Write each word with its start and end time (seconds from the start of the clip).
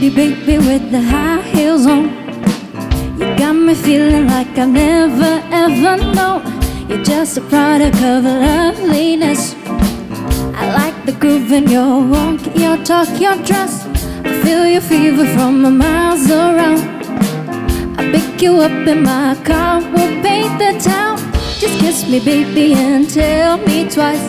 pretty 0.00 0.16
baby 0.16 0.56
with 0.56 0.90
the 0.90 1.00
high 1.02 1.42
heels 1.42 1.84
on. 1.84 2.04
You 3.18 3.26
got 3.36 3.52
me 3.52 3.74
feeling 3.74 4.28
like 4.28 4.56
I've 4.56 4.70
never 4.70 5.42
ever 5.52 5.96
known 6.14 6.40
You're 6.88 7.02
just 7.04 7.36
a 7.36 7.42
product 7.42 7.96
of 7.96 8.24
loveliness. 8.24 9.54
I 10.56 10.72
like 10.72 11.04
the 11.04 11.12
groove 11.12 11.52
in 11.52 11.68
your 11.68 12.00
walk, 12.12 12.40
your 12.56 12.78
talk, 12.82 13.08
your 13.20 13.36
dress. 13.44 13.84
I 14.24 14.40
feel 14.42 14.66
your 14.66 14.80
fever 14.80 15.26
from 15.34 15.66
a 15.66 15.70
miles 15.70 16.30
around. 16.30 16.80
I 17.98 18.10
pick 18.10 18.40
you 18.40 18.54
up 18.60 18.88
in 18.88 19.02
my 19.02 19.34
car, 19.44 19.80
we'll 19.92 20.22
paint 20.22 20.58
the 20.58 20.72
town. 20.82 21.18
Just 21.58 21.78
kiss 21.78 22.08
me 22.08 22.20
baby 22.24 22.72
and 22.72 23.10
tell 23.10 23.58
me 23.58 23.84
twice 23.84 24.26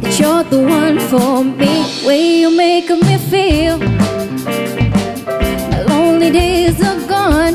That 0.00 0.16
you're 0.20 0.44
the 0.44 0.62
one 0.62 1.00
for 1.10 1.42
me. 1.42 2.06
Way 2.06 2.38
you 2.42 2.56
make 2.56 2.88
me 2.88 3.18
feel 3.18 3.99
Days 6.32 6.80
are 6.80 7.00
gone. 7.08 7.54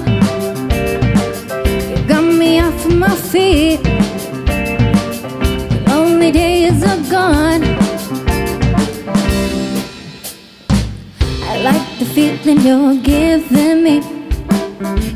You 1.89 2.07
got 2.07 2.23
me 2.23 2.59
off 2.59 2.85
my 2.87 3.15
feet. 3.15 3.79
Lonely 5.87 6.31
days 6.33 6.83
are 6.83 7.01
gone. 7.09 7.63
I 11.43 11.61
like 11.63 11.99
the 11.99 12.05
feeling 12.13 12.59
you're 12.67 12.95
giving 13.01 13.81
me. 13.81 14.01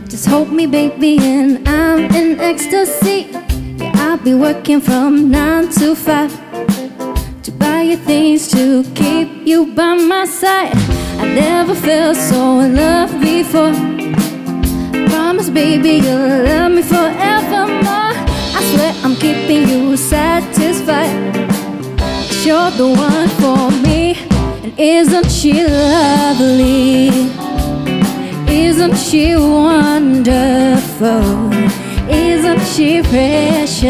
Just 0.07 0.27
hold 0.27 0.53
me 0.53 0.65
baby 0.65 1.17
and 1.19 1.67
I'm 1.67 2.05
in 2.15 2.39
ecstasy. 2.39 3.27
Yeah, 3.75 3.91
I'll 3.95 4.17
be 4.17 4.35
working 4.35 4.79
from 4.79 5.29
nine 5.29 5.67
to 5.79 5.95
five 5.95 6.31
to 7.43 7.51
buy 7.51 7.81
you 7.81 7.97
things 7.97 8.47
to 8.51 8.83
keep 8.95 9.45
you 9.45 9.65
by 9.75 9.95
my 9.95 10.23
side. 10.23 10.98
Never 11.35 11.75
felt 11.75 12.17
so 12.17 12.59
in 12.59 12.75
love 12.75 13.11
before. 13.21 13.73
Promise, 15.09 15.49
baby, 15.49 16.01
you'll 16.05 16.43
love 16.43 16.71
me 16.71 16.81
forevermore. 16.81 18.13
I 18.57 18.61
swear 18.71 18.93
I'm 19.03 19.15
keeping 19.15 19.67
you 19.69 19.97
satisfied. 19.97 21.13
You're 22.45 22.71
the 22.71 22.87
one 22.87 23.29
for 23.41 23.69
me, 23.85 24.15
and 24.63 24.73
isn't 24.79 25.29
she 25.29 25.53
lovely? 25.65 27.09
Isn't 28.47 28.97
she 28.97 29.35
wonderful? 29.35 31.19
Isn't 32.09 32.61
she 32.73 33.01
precious? 33.03 33.83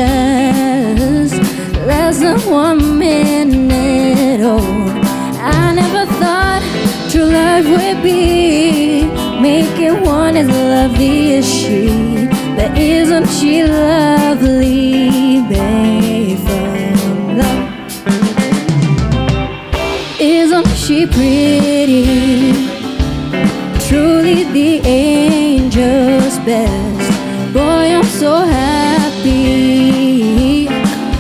Less 1.87 2.19
than 2.19 2.39
one 2.49 2.97
minute 2.97 4.41
old. 4.41 4.78
Love 7.39 7.67
would 7.69 8.03
be 8.03 9.05
making 9.39 10.01
one 10.03 10.35
as 10.35 10.49
lovely 10.49 11.35
as 11.35 11.45
she. 11.57 11.87
But 12.57 12.77
isn't 12.77 13.27
she 13.37 13.63
lovely, 13.63 15.41
babe? 15.51 16.39
Isn't 20.19 20.67
she 20.83 21.07
pretty? 21.07 22.51
Truly 23.87 24.43
the 24.57 24.71
angel's 24.83 26.37
best. 26.49 27.09
Boy, 27.53 27.85
I'm 27.97 28.09
so 28.23 28.31
happy. 28.59 29.39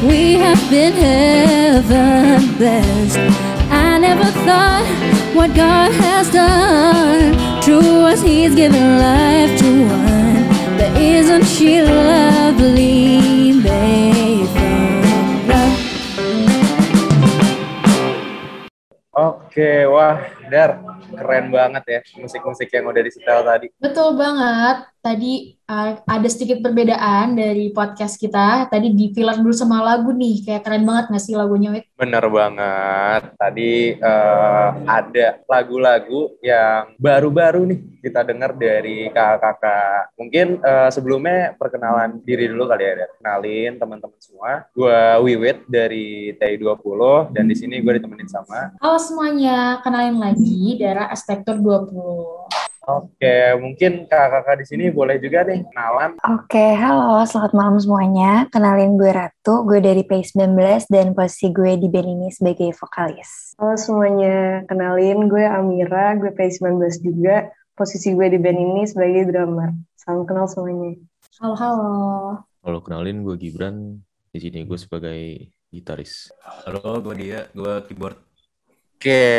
We 0.09 0.21
have 0.43 0.61
been 0.69 0.93
heaven 0.93 2.57
blessed. 2.57 3.17
I 3.71 3.99
never 3.99 4.29
thought 4.45 4.98
what 5.39 5.55
God 5.55 5.95
has 6.03 6.27
done. 6.35 7.31
True 7.63 8.11
as 8.11 8.19
He's 8.19 8.51
given 8.51 8.99
life 8.99 9.55
to 9.63 9.69
one. 9.87 10.43
But 10.75 10.91
isn't 10.99 11.47
she 11.47 11.79
lovely, 11.79 13.55
babe? 13.63 14.51
From 14.51 15.47
love. 15.47 15.79
Oke, 19.15 19.87
wah, 19.87 20.27
Dar, 20.51 20.83
keren 21.15 21.55
banget 21.55 21.83
ya 21.87 21.99
musik-musik 22.19 22.67
yang 22.75 22.91
udah 22.91 22.99
disetel 22.99 23.39
tadi. 23.39 23.71
Betul 23.79 24.19
banget. 24.19 24.91
Tadi 25.09 25.57
uh, 25.65 25.97
ada 26.05 26.27
sedikit 26.29 26.61
perbedaan 26.61 27.33
dari 27.33 27.73
podcast 27.73 28.21
kita. 28.21 28.69
Tadi 28.69 28.93
di 28.93 29.09
filler 29.09 29.41
dulu 29.41 29.49
sama 29.49 29.81
lagu 29.81 30.13
nih. 30.13 30.45
Kayak 30.45 30.69
keren 30.69 30.85
banget 30.85 31.09
gak 31.09 31.23
sih 31.25 31.33
lagunya, 31.33 31.73
Wit? 31.73 31.89
Bener 31.97 32.21
banget. 32.29 33.33
Tadi 33.33 33.97
eh, 33.97 34.69
ada 34.85 35.27
lagu-lagu 35.49 36.37
yang 36.45 36.93
baru-baru 37.01 37.73
nih 37.73 37.79
kita 38.05 38.21
dengar 38.21 38.53
dari 38.53 39.09
kakak-kakak. 39.09 40.13
Mungkin 40.13 40.61
eh, 40.61 40.89
sebelumnya 40.93 41.57
perkenalan 41.57 42.21
diri 42.21 42.45
dulu 42.45 42.69
kali 42.69 42.85
ya. 42.85 43.09
Kenalin 43.17 43.81
teman-teman 43.81 44.19
semua. 44.21 44.69
Gue 44.77 45.01
Wiwit 45.25 45.65
dari 45.65 46.37
TI20 46.37 47.33
dan 47.33 47.49
di 47.49 47.55
sini 47.57 47.81
gue 47.81 47.97
ditemenin 47.97 48.29
sama 48.29 48.77
Halo 48.77 49.01
semuanya, 49.01 49.81
kenalin 49.81 50.21
lagi 50.21 50.77
Dara 50.77 51.09
Aspektor 51.09 51.57
20. 51.57 52.68
Oke, 52.89 53.53
mungkin 53.61 54.09
kakak-kakak 54.09 54.55
di 54.57 54.65
sini 54.65 54.85
boleh 54.89 55.21
juga 55.21 55.45
nih 55.45 55.61
kenalan. 55.61 56.17
Oke, 56.25 56.73
halo, 56.73 57.21
selamat 57.21 57.53
malam 57.53 57.77
semuanya. 57.77 58.49
Kenalin 58.49 58.97
gue 58.97 59.13
Ratu, 59.13 59.61
gue 59.69 59.77
dari 59.77 60.01
P19 60.01 60.57
dan 60.89 61.13
posisi 61.13 61.53
gue 61.53 61.77
di 61.77 61.85
band 61.85 62.09
ini 62.09 62.33
sebagai 62.33 62.73
vokalis. 62.73 63.53
Halo 63.61 63.77
semuanya, 63.77 64.65
kenalin 64.65 65.29
gue 65.29 65.45
Amira, 65.45 66.17
gue 66.17 66.33
P19 66.33 66.81
juga. 67.05 67.53
Posisi 67.77 68.09
gue 68.09 68.25
di 68.25 68.41
band 68.41 68.57
ini 68.57 68.81
sebagai 68.89 69.29
drummer. 69.29 69.69
Salam 69.93 70.25
kenal 70.25 70.49
semuanya. 70.49 70.97
Halo, 71.37 71.53
halo. 71.61 71.93
Halo, 72.65 72.77
kenalin 72.81 73.21
gue 73.21 73.37
Gibran. 73.37 74.01
Di 74.33 74.41
sini 74.41 74.65
gue 74.65 74.77
sebagai 74.81 75.45
gitaris. 75.69 76.33
Halo, 76.65 77.05
gue 77.05 77.13
dia, 77.21 77.53
gue 77.53 77.85
keyboard. 77.85 78.17
Oke, 78.97 79.29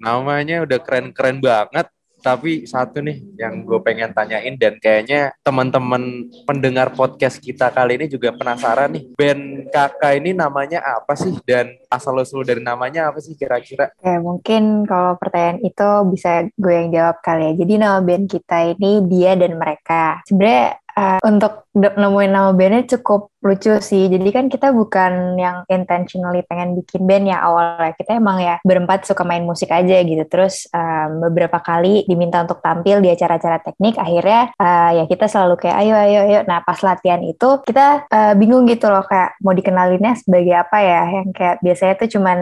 namanya 0.00 0.64
udah 0.64 0.80
keren-keren 0.80 1.36
banget. 1.44 1.92
Tapi 2.22 2.64
satu 2.70 3.02
nih 3.02 3.18
yang 3.34 3.66
gue 3.66 3.78
pengen 3.82 4.14
tanyain 4.14 4.54
dan 4.54 4.78
kayaknya 4.78 5.34
teman-teman 5.42 6.30
pendengar 6.46 6.94
podcast 6.94 7.42
kita 7.42 7.68
kali 7.74 7.98
ini 7.98 8.06
juga 8.06 8.30
penasaran 8.30 8.94
nih. 8.94 9.04
Band 9.18 9.68
kakak 9.74 10.22
ini 10.22 10.30
namanya 10.30 10.80
apa 10.80 11.18
sih? 11.18 11.34
Dan 11.42 11.74
asal-usul 11.90 12.46
dari 12.46 12.62
namanya 12.62 13.10
apa 13.10 13.18
sih 13.18 13.34
kira-kira? 13.34 13.90
Oke, 13.98 14.14
mungkin 14.22 14.86
kalau 14.86 15.18
pertanyaan 15.18 15.58
itu 15.66 15.88
bisa 16.08 16.46
gue 16.54 16.74
yang 16.74 16.88
jawab 16.94 17.18
kali 17.20 17.50
ya. 17.50 17.52
Jadi 17.58 17.72
nama 17.74 17.98
band 17.98 18.30
kita 18.30 18.58
ini 18.78 19.02
Dia 19.10 19.34
dan 19.34 19.58
Mereka. 19.58 20.22
Sebenarnya 20.24 20.81
uh, 20.96 21.20
untuk 21.24 21.68
nemuin 21.72 22.30
nama 22.32 22.50
bandnya 22.52 22.96
cukup 22.96 23.32
lucu 23.42 23.80
sih. 23.80 24.06
Jadi 24.12 24.28
kan 24.30 24.46
kita 24.46 24.70
bukan 24.70 25.34
yang 25.40 25.64
intentionally 25.66 26.44
pengen 26.44 26.76
bikin 26.78 27.08
band 27.08 27.26
ya 27.32 27.42
awalnya. 27.42 27.96
Kita 27.96 28.16
emang 28.16 28.38
ya 28.38 28.60
berempat 28.62 29.08
suka 29.08 29.24
main 29.24 29.42
musik 29.42 29.72
aja 29.72 29.98
gitu. 30.04 30.22
Terus 30.28 30.68
um, 30.70 31.28
beberapa 31.28 31.58
kali 31.58 32.04
diminta 32.06 32.44
untuk 32.44 32.60
tampil 32.60 33.00
di 33.00 33.08
acara-acara 33.10 33.64
teknik. 33.64 33.96
Akhirnya 33.98 34.52
uh, 34.60 34.90
ya 35.02 35.04
kita 35.08 35.26
selalu 35.26 35.58
kayak 35.58 35.76
ayo 35.82 35.94
ayo 35.96 36.20
ayo. 36.28 36.40
Nah 36.46 36.60
pas 36.62 36.78
latihan 36.84 37.20
itu 37.24 37.48
kita 37.64 38.06
uh, 38.06 38.32
bingung 38.38 38.68
gitu 38.68 38.86
loh 38.92 39.02
kayak 39.08 39.40
mau 39.40 39.56
dikenalinnya 39.56 40.14
sebagai 40.20 40.54
apa 40.54 40.78
ya. 40.84 41.02
Yang 41.22 41.28
kayak 41.34 41.56
biasanya 41.64 41.94
tuh 41.98 42.08
cuman 42.18 42.38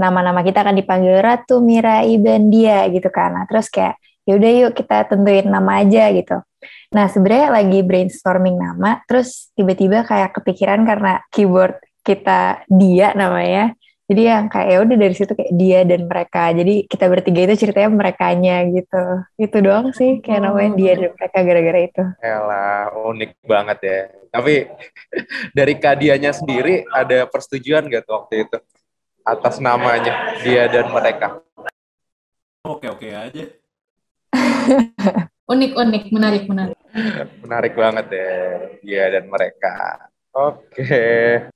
nama-nama 0.00 0.40
kita 0.40 0.64
kan 0.64 0.72
dipanggil 0.72 1.20
Ratu, 1.20 1.60
Mira, 1.60 2.00
Iben, 2.08 2.48
dia 2.48 2.88
gitu 2.88 3.12
kan. 3.12 3.36
Nah 3.36 3.44
terus 3.44 3.68
kayak 3.68 4.00
yaudah 4.24 4.50
yuk 4.66 4.72
kita 4.72 5.04
tentuin 5.04 5.44
nama 5.44 5.84
aja 5.84 6.08
gitu. 6.16 6.40
Nah, 6.90 7.06
sebenarnya 7.06 7.48
lagi 7.54 7.80
brainstorming 7.86 8.56
nama, 8.58 9.00
terus 9.06 9.48
tiba-tiba 9.54 10.02
kayak 10.04 10.36
kepikiran 10.36 10.82
karena 10.84 11.22
keyboard 11.30 11.78
kita 12.02 12.64
dia 12.66 13.12
namanya. 13.14 13.76
Jadi 14.10 14.26
yang 14.26 14.50
kayak 14.50 14.68
ya 14.74 14.78
udah 14.82 14.96
dari 14.98 15.14
situ 15.14 15.32
kayak 15.38 15.54
dia 15.54 15.80
dan 15.86 16.10
mereka. 16.10 16.50
Jadi 16.50 16.82
kita 16.90 17.06
bertiga 17.06 17.46
itu 17.46 17.54
ceritanya 17.62 17.90
merekanya 17.94 18.66
gitu. 18.66 19.04
Itu 19.38 19.56
doang 19.62 19.94
sih 19.94 20.18
kayak 20.18 20.50
namanya 20.50 20.70
dia 20.74 20.92
dan 20.98 21.10
mereka 21.14 21.38
gara-gara 21.46 21.80
itu. 21.86 22.02
Elah, 22.18 22.90
unik 22.90 23.30
banget 23.46 23.78
ya. 23.86 24.00
Tapi 24.34 24.66
dari 25.58 25.74
kadianya 25.78 26.34
sendiri 26.34 26.82
ada 26.90 27.22
persetujuan 27.30 27.86
gak 27.86 28.02
tuh 28.02 28.14
waktu 28.18 28.34
itu? 28.50 28.58
Atas 29.22 29.62
namanya, 29.62 30.34
dia 30.42 30.66
dan 30.66 30.90
mereka. 30.90 31.38
Oke-oke 32.66 33.14
aja. 33.14 33.59
Unik, 35.50 35.72
unik, 35.74 36.04
menarik, 36.14 36.44
menarik. 36.46 36.78
Menarik 37.42 37.74
banget 37.74 38.06
ya, 38.14 38.34
dia 38.86 39.04
dan 39.18 39.26
mereka. 39.26 40.06
Oke. 40.30 41.02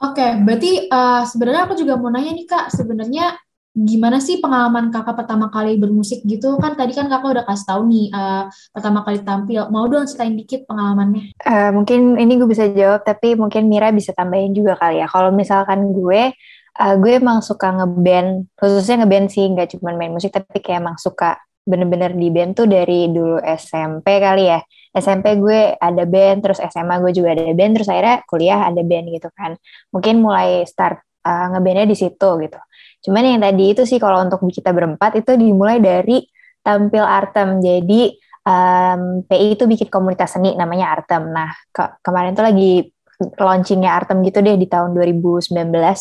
Oke, 0.02 0.26
berarti 0.42 0.90
uh, 0.90 1.22
sebenarnya 1.22 1.62
aku 1.70 1.78
juga 1.78 1.94
mau 1.94 2.10
nanya 2.10 2.34
nih 2.34 2.46
Kak, 2.50 2.74
sebenarnya 2.74 3.38
gimana 3.74 4.22
sih 4.22 4.38
pengalaman 4.38 4.94
kakak 4.94 5.14
pertama 5.18 5.46
kali 5.50 5.78
bermusik 5.78 6.22
gitu? 6.26 6.58
Kan 6.58 6.74
tadi 6.74 6.94
kan 6.94 7.06
kakak 7.06 7.38
udah 7.38 7.44
kasih 7.46 7.66
tahu 7.70 7.82
nih 7.90 8.06
uh, 8.10 8.50
pertama 8.74 9.06
kali 9.06 9.18
tampil. 9.22 9.62
Mau 9.70 9.86
dong 9.86 10.10
ceritain 10.10 10.34
dikit 10.34 10.66
pengalamannya? 10.66 11.34
Uh, 11.42 11.70
mungkin 11.70 12.18
ini 12.18 12.34
gue 12.34 12.50
bisa 12.50 12.66
jawab, 12.70 13.06
tapi 13.06 13.38
mungkin 13.38 13.70
Mira 13.70 13.94
bisa 13.94 14.10
tambahin 14.10 14.54
juga 14.54 14.74
kali 14.74 15.02
ya. 15.02 15.06
Kalau 15.06 15.30
misalkan 15.30 15.94
gue, 15.94 16.34
uh, 16.82 16.94
gue 16.98 17.12
emang 17.14 17.42
suka 17.46 17.70
ngeband, 17.78 18.50
khususnya 18.58 19.06
ngeband 19.06 19.30
sih, 19.30 19.46
nggak 19.46 19.78
cuma 19.78 19.94
main 19.94 20.10
musik, 20.10 20.34
tapi 20.34 20.58
kayak 20.58 20.82
emang 20.82 20.98
suka 20.98 21.38
bener-bener 21.64 22.12
di 22.12 22.28
band 22.28 22.52
tuh 22.60 22.68
dari 22.68 23.08
dulu 23.08 23.40
SMP 23.40 24.20
kali 24.20 24.52
ya. 24.52 24.60
SMP 24.94 25.34
gue 25.40 25.74
ada 25.74 26.04
band, 26.06 26.38
terus 26.44 26.62
SMA 26.62 27.02
gue 27.02 27.12
juga 27.16 27.34
ada 27.34 27.50
band, 27.50 27.72
terus 27.74 27.88
akhirnya 27.90 28.22
kuliah 28.30 28.60
ada 28.68 28.82
band 28.84 29.06
gitu 29.10 29.28
kan. 29.34 29.58
Mungkin 29.90 30.22
mulai 30.22 30.62
start 30.68 31.02
uh, 31.24 31.46
ngebandnya 31.56 31.90
di 31.90 31.96
situ 31.98 32.30
gitu. 32.44 32.60
Cuman 33.08 33.22
yang 33.24 33.42
tadi 33.42 33.64
itu 33.74 33.82
sih 33.88 33.98
kalau 33.98 34.22
untuk 34.22 34.44
kita 34.48 34.70
berempat 34.70 35.18
itu 35.18 35.34
dimulai 35.34 35.82
dari 35.82 36.22
tampil 36.64 37.04
Artem. 37.04 37.60
Jadi 37.60 38.14
um, 38.46 39.24
PI 39.24 39.46
itu 39.58 39.64
bikin 39.68 39.88
komunitas 39.90 40.36
seni 40.36 40.54
namanya 40.54 40.94
Artem. 40.94 41.32
Nah 41.32 41.52
ke 41.72 42.00
kemarin 42.04 42.32
tuh 42.32 42.44
lagi 42.46 42.88
launchingnya 43.18 43.90
Artem 43.92 44.20
gitu 44.22 44.40
deh 44.40 44.56
di 44.56 44.66
tahun 44.68 44.96
2019 44.96 45.52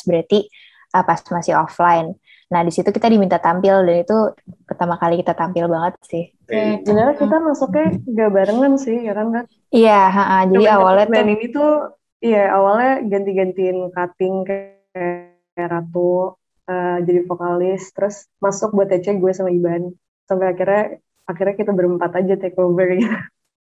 berarti 0.08 0.40
uh, 0.96 1.04
pas 1.04 1.20
masih 1.20 1.54
offline. 1.58 2.16
Nah, 2.52 2.62
di 2.66 2.72
situ 2.74 2.90
kita 2.92 3.08
diminta 3.08 3.40
tampil 3.40 3.86
dan 3.88 4.04
itu 4.04 4.18
pertama 4.68 5.00
kali 5.00 5.22
kita 5.22 5.38
tampil 5.38 5.70
banget 5.70 5.94
sih. 6.04 6.24
Sebenarnya 6.48 7.16
kita 7.16 7.38
masuknya 7.40 7.88
gak 8.04 8.32
barengan 8.34 8.74
sih, 8.76 8.98
ya 9.06 9.14
kan, 9.16 9.28
Kak? 9.32 9.46
Iya, 9.74 10.02
ha 10.12 10.44
jadi 10.50 10.66
awalnya 10.76 11.06
tuh 11.10 11.24
ini 11.24 11.48
tuh 11.50 11.72
iya, 12.22 12.44
awalnya 12.54 13.02
ganti-gantiin 13.08 13.90
cutting 13.90 14.36
kayak 14.46 15.34
Ratu 15.54 16.34
uh, 16.68 16.98
jadi 17.04 17.22
vokalis, 17.30 17.94
terus 17.94 18.26
masuk 18.42 18.74
buat 18.74 18.90
TC 18.90 19.18
gue 19.22 19.32
sama 19.34 19.54
Iban. 19.54 19.94
Sampai 20.26 20.56
akhirnya 20.56 20.98
akhirnya 21.28 21.56
kita 21.56 21.72
berempat 21.72 22.12
aja 22.20 22.36
take 22.40 22.58
over 22.60 22.88
gitu. 22.96 23.18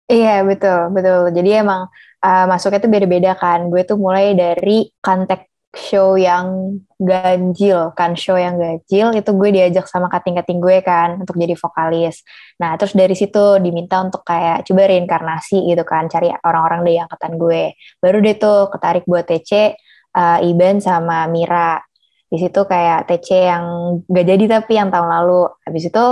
Iya 0.08 0.48
betul 0.48 0.96
betul. 0.96 1.36
Jadi 1.36 1.50
emang 1.52 1.92
uh, 2.24 2.46
masuknya 2.48 2.80
tuh 2.80 2.92
beda-beda 2.92 3.32
kan. 3.36 3.68
Gue 3.68 3.84
tuh 3.84 4.00
mulai 4.00 4.32
dari 4.40 4.88
kontak 5.04 5.52
show 5.78 6.18
yang 6.18 6.78
ganjil 6.98 7.94
kan? 7.94 8.18
Show 8.18 8.36
yang 8.36 8.58
ganjil 8.58 9.14
itu 9.14 9.32
gue 9.32 9.50
diajak 9.54 9.86
sama 9.86 10.10
kating-kating 10.10 10.58
gue 10.58 10.82
kan? 10.82 11.22
Untuk 11.22 11.38
jadi 11.38 11.54
vokalis. 11.54 12.26
Nah 12.58 12.74
terus 12.76 12.98
dari 12.98 13.14
situ 13.14 13.62
diminta 13.62 14.02
untuk 14.02 14.26
kayak 14.26 14.66
coba 14.66 14.90
reinkarnasi 14.90 15.70
gitu 15.70 15.84
kan? 15.86 16.10
Cari 16.10 16.34
orang-orang 16.42 16.82
dari 16.82 16.98
angkatan 16.98 17.38
gue. 17.38 17.78
Baru 18.02 18.18
deh 18.20 18.36
tuh 18.36 18.74
ketarik 18.74 19.06
buat 19.06 19.30
TC 19.30 19.78
uh, 20.18 20.42
Iban 20.42 20.82
sama 20.82 21.30
Mira. 21.30 21.80
Di 22.28 22.42
situ 22.42 22.60
kayak 22.68 23.08
TC 23.08 23.30
yang 23.48 23.64
gak 24.04 24.26
jadi 24.26 24.44
tapi 24.60 24.74
yang 24.76 24.90
tahun 24.90 25.08
lalu. 25.08 25.48
Habis 25.64 25.94
itu 25.94 26.06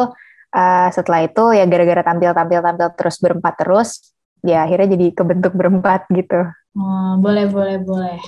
uh, 0.55 0.87
setelah 0.93 1.25
itu 1.25 1.43
ya 1.51 1.65
gara-gara 1.67 2.05
tampil-tampil 2.05 2.59
tampil 2.61 2.87
terus 2.95 3.17
berempat 3.19 3.53
terus 3.59 3.89
ya 4.45 4.63
akhirnya 4.63 4.95
jadi 4.95 5.07
kebentuk 5.11 5.57
berempat 5.57 6.05
gitu. 6.13 6.45
Oh, 6.75 7.17
boleh 7.19 7.49
boleh 7.49 7.81
boleh 7.81 8.19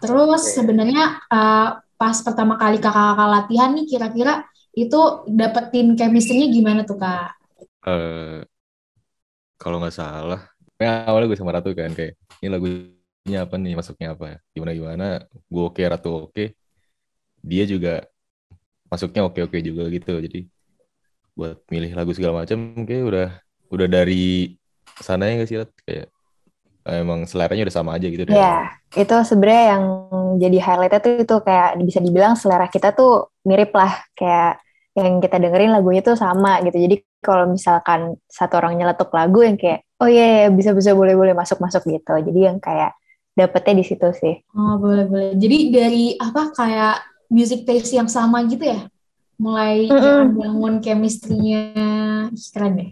Terus 0.00 0.42
sebenarnya 0.56 1.20
uh, 1.28 1.78
pas 2.00 2.16
pertama 2.24 2.56
kali 2.56 2.80
kakak-kakak 2.80 3.28
latihan 3.28 3.70
nih 3.76 3.86
kira-kira 3.86 4.34
itu 4.72 5.00
dapetin 5.28 5.92
chemistry-nya 5.98 6.48
gimana 6.48 6.80
tuh 6.88 6.96
kak? 6.96 7.36
Uh, 7.84 8.40
kalau 9.60 9.76
nggak 9.76 9.92
salah, 9.92 10.40
ya 10.80 11.04
awalnya 11.04 11.28
gue 11.28 11.38
sama 11.38 11.52
Ratu 11.52 11.76
kan 11.76 11.92
kayak 11.92 12.16
ini 12.40 12.48
lagunya 12.48 13.38
apa 13.44 13.54
nih? 13.60 13.76
Masuknya 13.76 14.16
apa? 14.16 14.40
Gimana 14.56 14.72
gimana? 14.72 15.06
Gue 15.52 15.64
oke 15.68 15.82
Ratu 15.84 16.28
oke. 16.28 16.56
Dia 17.44 17.64
juga 17.68 18.04
masuknya 18.88 19.28
oke 19.28 19.40
oke 19.44 19.58
juga 19.60 19.84
gitu. 19.92 20.16
Jadi 20.16 20.48
buat 21.36 21.60
milih 21.68 21.92
lagu 21.92 22.12
segala 22.16 22.44
macam 22.44 22.84
kayak 22.84 23.04
udah 23.04 23.28
udah 23.70 23.88
dari 23.88 24.56
sana 25.00 25.30
ya 25.30 25.40
nggak 25.40 25.48
sih 25.48 25.56
kayak 25.86 26.06
emang 26.98 27.24
seleranya 27.24 27.66
udah 27.68 27.76
sama 27.76 27.90
aja 27.94 28.06
gitu 28.10 28.26
Iya, 28.26 28.34
yeah, 28.34 28.60
itu 28.98 29.16
sebenarnya 29.22 29.64
yang 29.76 29.84
jadi 30.42 30.58
highlightnya 30.58 31.00
tuh 31.00 31.12
itu 31.22 31.36
kayak 31.46 31.70
bisa 31.84 31.98
dibilang 32.02 32.34
selera 32.34 32.66
kita 32.66 32.90
tuh 32.90 33.30
mirip 33.46 33.70
lah 33.76 34.02
kayak 34.18 34.58
yang 34.98 35.22
kita 35.22 35.38
dengerin 35.38 35.70
lagunya 35.70 36.02
tuh 36.02 36.18
sama 36.18 36.58
gitu. 36.66 36.74
Jadi 36.74 36.96
kalau 37.22 37.46
misalkan 37.46 38.18
satu 38.26 38.58
orang 38.58 38.74
nyeletuk 38.74 39.12
lagu 39.14 39.46
yang 39.46 39.54
kayak 39.54 39.86
oh 40.02 40.08
iya 40.10 40.18
yeah, 40.18 40.30
yeah, 40.46 40.50
bisa 40.50 40.74
bisa 40.74 40.90
boleh 40.96 41.14
boleh 41.14 41.34
masuk 41.36 41.62
masuk 41.62 41.86
gitu. 41.86 42.14
Jadi 42.18 42.40
yang 42.50 42.58
kayak 42.58 42.98
dapetnya 43.38 43.80
di 43.80 43.84
situ 43.86 44.08
sih. 44.16 44.34
Oh 44.52 44.76
boleh 44.76 45.06
boleh. 45.06 45.30
Jadi 45.38 45.58
dari 45.70 46.04
apa 46.18 46.50
kayak 46.50 46.96
music 47.30 47.62
taste 47.64 47.94
yang 47.94 48.10
sama 48.10 48.42
gitu 48.50 48.66
ya? 48.66 48.90
Mulai 49.40 49.88
mm 49.88 49.96
-hmm. 49.96 50.22
bangun 50.36 50.74
chemistry-nya 50.84 51.62
keren 52.52 52.72
deh. 52.76 52.90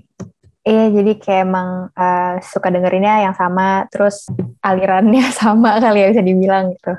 Iya, 0.68 0.84
jadi 0.92 1.12
kayak 1.16 1.42
emang 1.48 1.68
uh, 1.96 2.36
suka 2.44 2.68
dengerinnya 2.68 3.24
yang 3.24 3.32
sama, 3.32 3.88
terus 3.88 4.28
alirannya 4.60 5.24
sama 5.40 5.80
kali 5.80 6.04
ya 6.04 6.12
bisa 6.12 6.20
dibilang 6.20 6.76
gitu. 6.76 6.92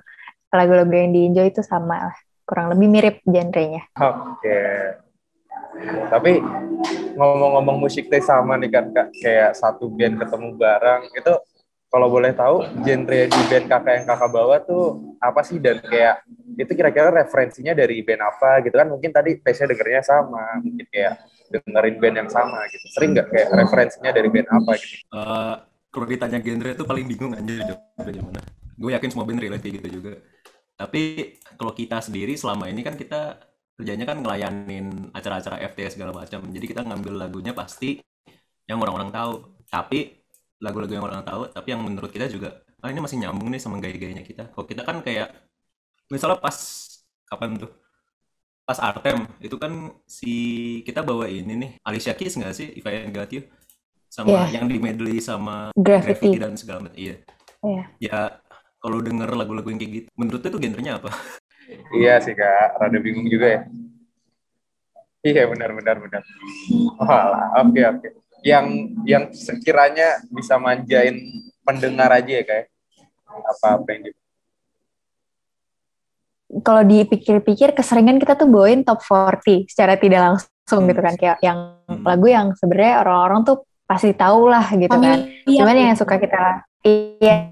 Lagu-lagu 0.49 0.89
yang 0.89 1.13
di-enjoy 1.13 1.53
itu 1.53 1.61
sama 1.61 2.09
lah, 2.09 2.17
kurang 2.49 2.73
lebih 2.73 2.89
mirip 2.89 3.15
genrenya. 3.21 3.85
Oke. 3.93 4.61
Tapi 6.09 6.41
ngomong-ngomong 7.13 7.77
musik 7.77 8.09
teh 8.09 8.25
sama 8.25 8.57
nih 8.57 8.73
kan 8.73 8.89
kak, 8.89 9.13
kayak 9.21 9.53
satu 9.53 9.85
band 9.93 10.17
ketemu 10.17 10.57
bareng, 10.57 11.03
itu 11.13 11.33
kalau 11.89 12.07
boleh 12.07 12.31
tahu 12.37 12.61
genre 12.85 13.21
di 13.25 13.41
band 13.49 13.65
kakak 13.65 13.93
yang 13.97 14.05
kakak 14.05 14.29
bawa 14.29 14.61
tuh 14.61 15.17
apa 15.17 15.41
sih? 15.41 15.57
Dan 15.57 15.81
kayak 15.81 16.21
itu 16.55 16.71
kira-kira 16.77 17.09
referensinya 17.09 17.73
dari 17.73 18.05
band 18.05 18.21
apa 18.21 18.61
gitu 18.61 18.77
kan? 18.77 18.87
Mungkin 18.87 19.09
tadi 19.09 19.41
taste-nya 19.41 19.73
dengernya 19.73 20.01
sama 20.05 20.61
mungkin 20.61 20.85
kayak 20.87 21.13
dengerin 21.49 21.95
band 21.97 22.15
yang 22.25 22.29
sama 22.29 22.61
gitu. 22.69 22.85
Sering 22.93 23.17
nggak 23.17 23.27
kayak 23.33 23.47
referensinya 23.57 24.11
dari 24.13 24.29
band 24.29 24.47
apa 24.53 24.71
gitu? 24.77 24.95
Uh, 25.09 25.53
kalau 25.89 26.05
ditanya 26.05 26.37
genre 26.37 26.69
itu 26.71 26.85
paling 26.85 27.05
bingung 27.09 27.33
anjir 27.33 27.65
udah 27.65 28.13
gimana 28.13 28.41
gue 28.79 28.91
yakin 28.95 29.09
semua 29.11 29.27
band 29.27 29.41
relate 29.43 29.67
gitu 29.67 29.87
juga. 29.91 30.23
Tapi 30.79 31.35
kalau 31.59 31.75
kita 31.75 31.99
sendiri 31.99 32.39
selama 32.39 32.71
ini 32.71 32.79
kan 32.79 32.95
kita 32.95 33.35
kerjanya 33.75 34.07
kan 34.07 34.23
ngelayanin 34.23 35.11
acara-acara 35.11 35.59
FT 35.75 35.99
segala 35.99 36.15
macam. 36.15 36.39
Jadi 36.47 36.65
kita 36.65 36.87
ngambil 36.87 37.19
lagunya 37.19 37.51
pasti 37.51 37.99
yang 38.63 38.79
orang-orang 38.79 39.11
tahu. 39.11 39.33
Tapi 39.67 40.18
lagu-lagu 40.59 40.91
yang 40.91 41.07
orang 41.07 41.23
tahu 41.23 41.47
tapi 41.49 41.71
yang 41.71 41.81
menurut 41.81 42.11
kita 42.11 42.27
juga 42.27 42.59
ah 42.79 42.91
ini 42.91 42.99
masih 43.03 43.19
nyambung 43.19 43.51
nih 43.51 43.59
sama 43.59 43.79
gaya-gayanya 43.79 44.23
kita. 44.23 44.51
Kalau 44.55 44.65
kita 44.67 44.87
kan 44.87 45.03
kayak 45.03 45.35
misalnya 46.11 46.39
pas 46.39 46.55
kapan 47.27 47.59
tuh? 47.59 47.71
Pas 48.63 48.79
Artem 48.79 49.25
itu 49.41 49.55
kan 49.59 49.91
si 50.05 50.33
kita 50.85 51.03
bawa 51.03 51.27
ini 51.27 51.53
nih 51.57 51.71
Alicia 51.83 52.15
Keys 52.15 52.39
nggak 52.39 52.55
sih? 52.55 52.67
If 52.75 52.87
I 52.87 53.07
Got 53.11 53.31
You? 53.35 53.43
Sama 54.09 54.31
yeah. 54.33 54.59
yang 54.61 54.65
di 54.65 54.81
medley 54.81 55.21
sama 55.21 55.69
Graffiti, 55.77 56.41
dan 56.41 56.57
segala 56.57 56.89
macam 56.89 56.97
iya. 56.97 57.21
Yeah. 57.61 57.85
ya 57.99 58.19
kalau 58.79 59.03
denger 59.03 59.27
lagu-lagu 59.35 59.67
yang 59.69 59.77
kayak 59.77 59.91
gitu 59.91 60.07
menurut 60.15 60.41
itu 60.41 60.57
genrenya 60.57 60.97
apa? 60.97 61.11
Iya 61.93 62.17
sih 62.23 62.33
kak. 62.33 62.81
Rada 62.81 62.97
bingung 62.97 63.29
juga 63.29 63.47
ya. 63.59 63.61
Iya 65.21 65.51
benar 65.51 65.75
benar 65.75 65.95
benar. 65.99 66.23
Oh, 66.97 67.05
oke 67.67 67.81
oke 67.85 68.07
yang 68.43 68.65
yang 69.03 69.23
sekiranya 69.35 70.23
bisa 70.31 70.55
manjain 70.55 71.19
pendengar 71.63 72.09
aja 72.11 72.31
ya 72.39 72.43
kayak 72.47 72.67
apa 73.29 73.67
apa 73.77 73.89
yang 73.93 74.03
kalau 76.65 76.81
dipikir-pikir 76.81 77.77
keseringan 77.77 78.17
kita 78.17 78.33
tuh 78.33 78.49
bawain 78.49 78.81
top 78.81 79.05
40 79.05 79.69
secara 79.69 79.93
tidak 80.01 80.33
langsung 80.33 80.89
gitu 80.89 81.01
kan 81.01 81.13
kayak 81.13 81.37
yang 81.45 81.77
hmm. 81.85 82.01
lagu 82.01 82.25
yang 82.25 82.47
sebenarnya 82.57 83.05
orang-orang 83.05 83.45
tuh 83.45 83.57
pasti 83.89 84.13
tahu 84.13 84.49
lah 84.49 84.69
gitu 84.73 84.93
kan. 84.93 85.25
Iya, 85.49 85.65
Cuman 85.65 85.75
yang 85.77 85.97
suka 85.97 86.21
kita 86.21 86.65
iya 86.85 87.49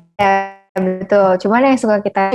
betul. 0.78 1.38
Cuman 1.42 1.74
yang 1.74 1.80
suka 1.82 2.02
kita 2.02 2.34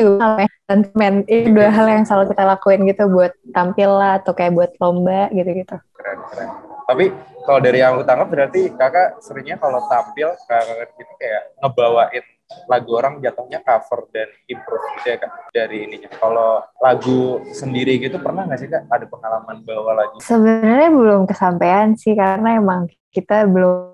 men 0.99 1.23
itu 1.31 1.55
dua 1.55 1.71
hal 1.71 1.87
yang 1.87 2.05
selalu 2.07 2.35
kita 2.35 2.43
lakuin 2.47 2.83
gitu 2.87 3.07
buat 3.11 3.35
tampil 3.55 3.91
lah 3.95 4.19
atau 4.23 4.35
kayak 4.35 4.55
buat 4.55 4.71
lomba 4.83 5.31
gitu-gitu. 5.31 5.79
Keren 5.95 6.19
keren. 6.31 6.72
Tapi 6.87 7.05
kalau 7.47 7.61
dari 7.63 7.79
yang 7.83 7.99
aku 7.99 8.05
tangkap 8.07 8.29
berarti 8.29 8.61
kakak 8.75 9.19
seringnya 9.23 9.57
kalau 9.59 9.83
tampil 9.87 10.35
kakak 10.47 10.91
gitu 10.99 11.13
kayak 11.19 11.43
ngebawain 11.63 12.25
lagu 12.69 12.91
orang 13.01 13.17
jatuhnya 13.25 13.65
cover 13.65 14.13
dan 14.13 14.29
improve 14.45 14.85
gitu 15.01 15.07
ya 15.09 15.17
kak 15.25 15.33
dari 15.57 15.89
ininya. 15.89 16.11
Kalau 16.13 16.61
lagu 16.79 17.41
sendiri 17.53 17.97
gitu 17.97 18.21
pernah 18.21 18.45
nggak 18.45 18.61
sih 18.61 18.69
kak 18.69 18.89
ada 18.93 19.07
pengalaman 19.09 19.65
bawa 19.65 19.93
lagu? 20.05 20.17
Sebenarnya 20.21 20.91
belum 20.93 21.25
kesampaian 21.25 21.97
sih 21.97 22.13
karena 22.13 22.61
emang 22.61 22.93
kita 23.13 23.49
belum 23.49 23.93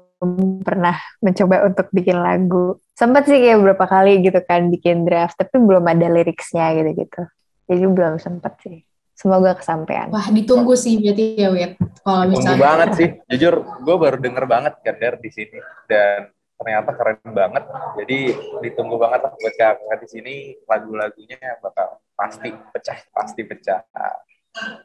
pernah 0.66 0.98
mencoba 1.22 1.70
untuk 1.70 1.86
bikin 1.94 2.18
lagu. 2.18 2.82
Sempat 2.98 3.30
sih 3.30 3.38
kayak 3.38 3.62
beberapa 3.62 3.86
kali 3.86 4.18
gitu 4.26 4.42
kan 4.42 4.66
bikin 4.66 5.06
draft, 5.06 5.38
tapi 5.38 5.62
belum 5.62 5.86
ada 5.86 6.10
liriknya 6.10 6.74
gitu-gitu. 6.74 7.22
Jadi 7.70 7.84
belum 7.86 8.18
sempat 8.18 8.58
sih. 8.64 8.87
Semoga 9.18 9.58
kesampaian. 9.58 10.06
Wah, 10.14 10.30
ditunggu 10.30 10.78
sih 10.78 10.94
berarti 11.02 11.42
ya, 11.42 11.50
Wit. 11.50 11.74
Kalau 12.06 12.30
misalnya. 12.30 12.54
Tunggu 12.54 12.62
banget 12.62 12.88
sih. 12.94 13.08
Jujur, 13.34 13.54
gue 13.82 13.96
baru 13.98 14.16
denger 14.22 14.44
banget 14.46 14.74
kan 14.78 14.94
di 15.18 15.30
sini. 15.34 15.58
Dan 15.90 16.30
ternyata 16.54 16.90
keren 16.94 17.18
banget. 17.34 17.64
Jadi 17.98 18.18
ditunggu 18.62 18.94
banget 18.94 19.26
lah 19.26 19.34
buat 19.34 19.54
kakak 19.58 19.98
di 20.06 20.08
sini 20.08 20.34
lagu-lagunya 20.70 21.58
bakal 21.58 21.98
pasti 22.14 22.54
pecah, 22.54 22.98
pasti 23.10 23.42
pecah. 23.42 23.82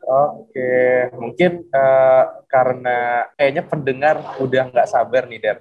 Oke, 0.06 1.10
mungkin 1.18 1.70
eh, 1.70 2.24
karena 2.50 3.30
kayaknya 3.38 3.64
pendengar 3.70 4.16
udah 4.38 4.70
nggak 4.70 4.90
sabar 4.90 5.26
nih 5.26 5.42
Dan 5.42 5.58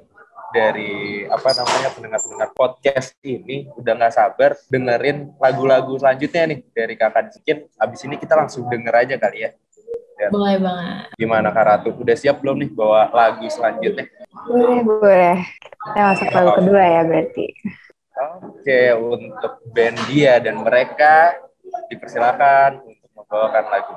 dari 0.53 1.25
apa 1.27 1.51
namanya 1.57 1.89
pendengar-pendengar 1.97 2.51
podcast 2.53 3.17
ini 3.25 3.67
udah 3.75 3.93
nggak 3.97 4.15
sabar 4.15 4.55
dengerin 4.69 5.33
lagu-lagu 5.41 5.97
selanjutnya 5.97 6.53
nih 6.53 6.61
dari 6.77 6.95
kakak 6.95 7.33
Mungkin 7.33 7.59
abis 7.81 8.01
ini 8.07 8.17
kita 8.21 8.35
langsung 8.37 8.69
denger 8.69 8.95
aja 8.95 9.17
kali 9.19 9.49
ya. 9.49 9.51
Boleh 10.31 10.61
banget. 10.63 11.11
Gimana 11.19 11.51
Kak 11.51 11.65
Ratu? 11.67 11.91
Udah 11.99 12.15
siap 12.15 12.39
belum 12.39 12.63
nih 12.63 12.71
bawa 12.71 13.11
lagu 13.11 13.43
selanjutnya? 13.51 14.07
Boleh, 14.47 14.79
boleh. 14.87 15.37
Kita 15.83 16.01
masuk 16.15 16.29
lagu 16.31 16.51
kedua 16.63 16.83
ya 16.87 17.03
berarti. 17.03 17.47
Oke, 18.47 18.83
untuk 18.95 19.53
band 19.75 19.99
dia 20.07 20.39
dan 20.39 20.63
mereka 20.63 21.35
dipersilakan 21.91 22.87
untuk 22.87 23.11
membawakan 23.19 23.65
lagu 23.73 23.93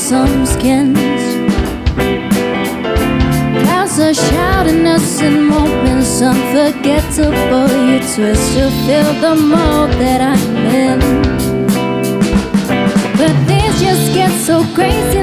some 0.00 0.46
skins. 0.46 0.96
Clouds 3.62 4.00
are 4.00 4.14
shouting 4.14 4.86
us 4.86 5.20
in 5.20 5.44
moments 5.44 6.22
unforgettable. 6.22 7.68
You 7.86 7.98
twist 8.14 8.54
to 8.54 8.70
fill 8.86 9.12
the 9.20 9.34
mold 9.36 9.90
that 10.00 10.20
I'm 10.32 10.56
in. 10.86 11.00
But 13.18 13.34
things 13.46 13.80
just 13.80 14.14
get 14.14 14.30
so 14.40 14.64
crazy, 14.74 15.20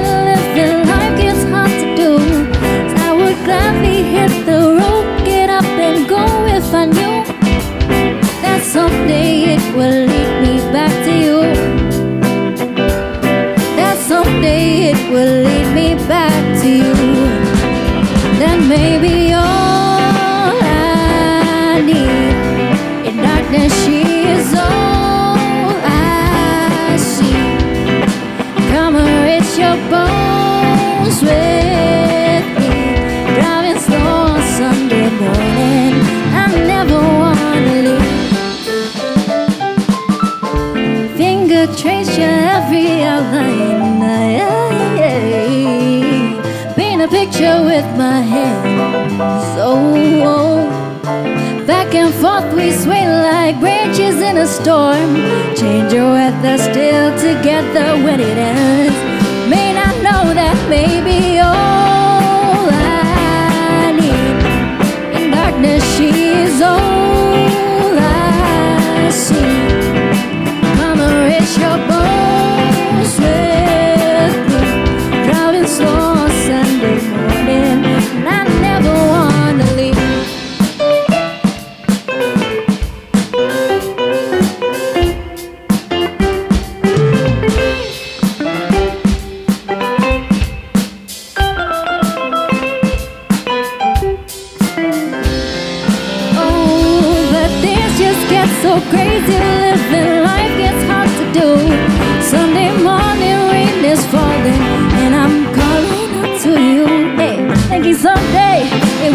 in 54.37 54.43
a 54.43 54.47
storm. 54.47 55.15
Change 55.55 55.93
your 55.93 56.11
weather 56.11 56.57
still 56.57 57.09
together 57.17 57.66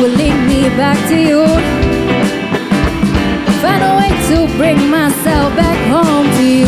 will 0.02 0.16
lead 0.16 0.36
me 0.48 0.68
back 0.70 0.98
to 1.08 1.16
you. 1.16 1.44
Find 3.62 3.82
a 3.90 3.92
way 4.00 4.10
to 4.30 4.36
bring 4.56 4.90
myself 4.90 5.54
back 5.54 5.78
home 5.94 6.26
to 6.38 6.44
you. 6.44 6.66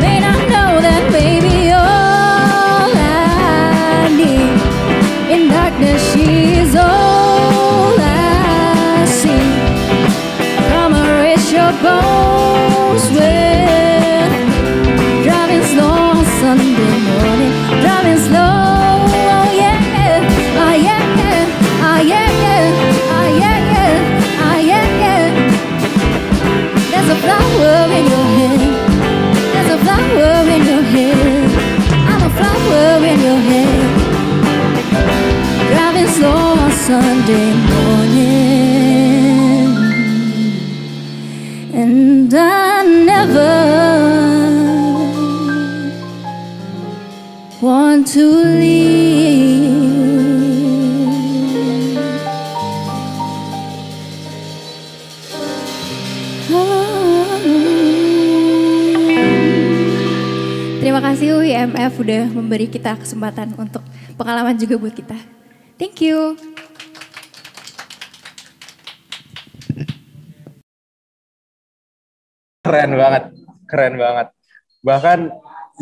May 0.00 0.20
not 0.20 0.38
know 0.54 0.70
that 0.86 1.10
maybe 1.10 1.72
all 1.72 2.90
I 2.94 4.08
need 4.20 4.60
in 5.34 5.48
darkness 5.48 6.04
is 6.14 6.76
all 6.76 7.96
I 7.98 9.04
see. 9.20 9.42
Come 10.70 10.94
reach 11.20 11.50
your 11.50 11.72
bones 11.82 12.67
flower 27.28 27.88
in 27.98 28.04
your 28.14 28.26
head. 28.38 28.60
There's 29.52 29.70
a 29.76 29.78
flower 29.84 30.36
in 30.54 30.62
your 30.72 30.84
head. 30.94 31.48
I'm 32.10 32.22
a 32.28 32.32
flower 32.38 33.00
in 33.12 33.18
your 33.28 33.40
head. 33.50 33.80
Driving 35.70 36.08
slow 36.16 36.42
on 36.64 36.72
Sunday 36.88 37.48
morning. 37.72 38.48
And 41.80 42.30
I 42.34 42.82
never 43.10 43.54
want 47.60 48.06
to 48.14 48.24
leave. 48.60 48.77
Udah 62.08 62.24
memberi 62.32 62.72
kita 62.72 62.96
kesempatan 62.96 63.52
untuk 63.60 63.84
pengalaman 64.16 64.56
juga 64.56 64.80
buat 64.80 64.96
kita. 64.96 65.12
Thank 65.76 66.00
you. 66.00 66.40
Keren 72.64 72.96
banget, 72.96 73.24
keren 73.68 73.94
banget. 74.00 74.26
Bahkan 74.80 75.18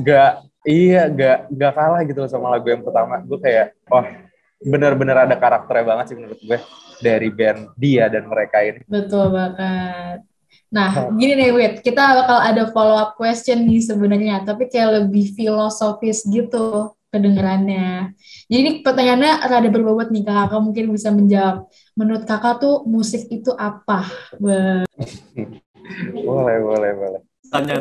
gak, 0.02 0.32
iya 0.66 1.06
gak, 1.14 1.46
gak 1.46 1.72
kalah 1.78 2.02
gitu 2.02 2.18
loh 2.18 2.30
sama 2.34 2.50
lagu 2.58 2.74
yang 2.74 2.82
pertama. 2.82 3.22
Gue 3.22 3.38
kayak, 3.38 3.78
wah 3.86 4.10
bener-bener 4.58 5.30
ada 5.30 5.36
karakternya 5.38 5.86
banget 5.86 6.04
sih 6.10 6.16
menurut 6.18 6.42
gue 6.42 6.58
dari 6.98 7.30
band 7.30 7.70
dia 7.78 8.10
dan 8.10 8.26
mereka 8.26 8.66
ini. 8.66 8.82
Betul 8.90 9.30
banget. 9.30 10.26
Nah, 10.66 10.90
gini 11.14 11.32
nih 11.34 11.50
Wit, 11.50 11.74
kita 11.80 12.02
bakal 12.16 12.38
ada 12.42 12.62
follow 12.70 12.96
up 12.96 13.14
question 13.14 13.64
nih 13.64 13.80
sebenarnya, 13.80 14.42
tapi 14.42 14.66
kayak 14.66 15.02
lebih 15.02 15.30
filosofis 15.32 16.26
gitu 16.26 16.90
kedengarannya. 17.08 18.12
Jadi 18.46 18.58
ini 18.58 18.70
pertanyaannya 18.82 19.32
rada 19.46 19.68
berbobot 19.70 20.10
nih, 20.10 20.26
kakak 20.26 20.58
mungkin 20.58 20.90
bisa 20.90 21.08
menjawab. 21.08 21.64
Menurut 21.94 22.26
kakak 22.26 22.58
tuh 22.58 22.82
musik 22.84 23.30
itu 23.30 23.54
apa? 23.54 24.04
Be- 24.36 24.84
Boleh, 26.26 26.58
boleh, 26.58 26.90
boleh. 26.92 27.20
Tanya, 27.46 27.78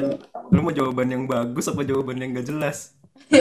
lu 0.54 0.62
mau 0.62 0.70
jawaban 0.70 1.10
yang 1.10 1.25
bagus 1.25 1.65
apa 1.65 1.82
jawaban 1.82 2.22
yang 2.22 2.38
gak 2.38 2.46
jelas? 2.46 2.94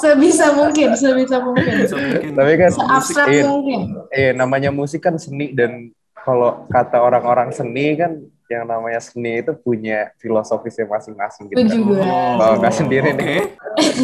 Sebisa 0.00 0.52
mungkin, 0.52 0.92
sebisa 0.92 1.40
mungkin. 1.40 1.74
Bisa 1.80 1.96
mungkin. 1.96 2.32
Tapi 2.36 2.52
kan- 2.60 2.74
Seabstrak 2.76 3.26
Iya. 3.30 3.44
mungkin. 3.48 3.80
eh 4.12 4.30
namanya 4.30 4.68
musik 4.68 5.00
kan 5.00 5.16
seni 5.16 5.50
dan 5.50 5.88
kalau 6.12 6.68
kata 6.68 7.00
orang-orang 7.00 7.48
seni 7.50 7.96
kan 7.96 8.20
yang 8.50 8.66
namanya 8.66 8.98
seni 8.98 9.38
itu 9.38 9.54
punya 9.54 10.10
filosofisnya 10.18 10.90
masing-masing 10.90 11.46
gitu. 11.46 11.62
Kan. 11.62 11.70
gue. 11.70 12.02
Kalau 12.02 12.56
nggak 12.58 12.74
sendiri 12.74 13.10
Oke. 13.14 13.22
nih, 13.22 13.42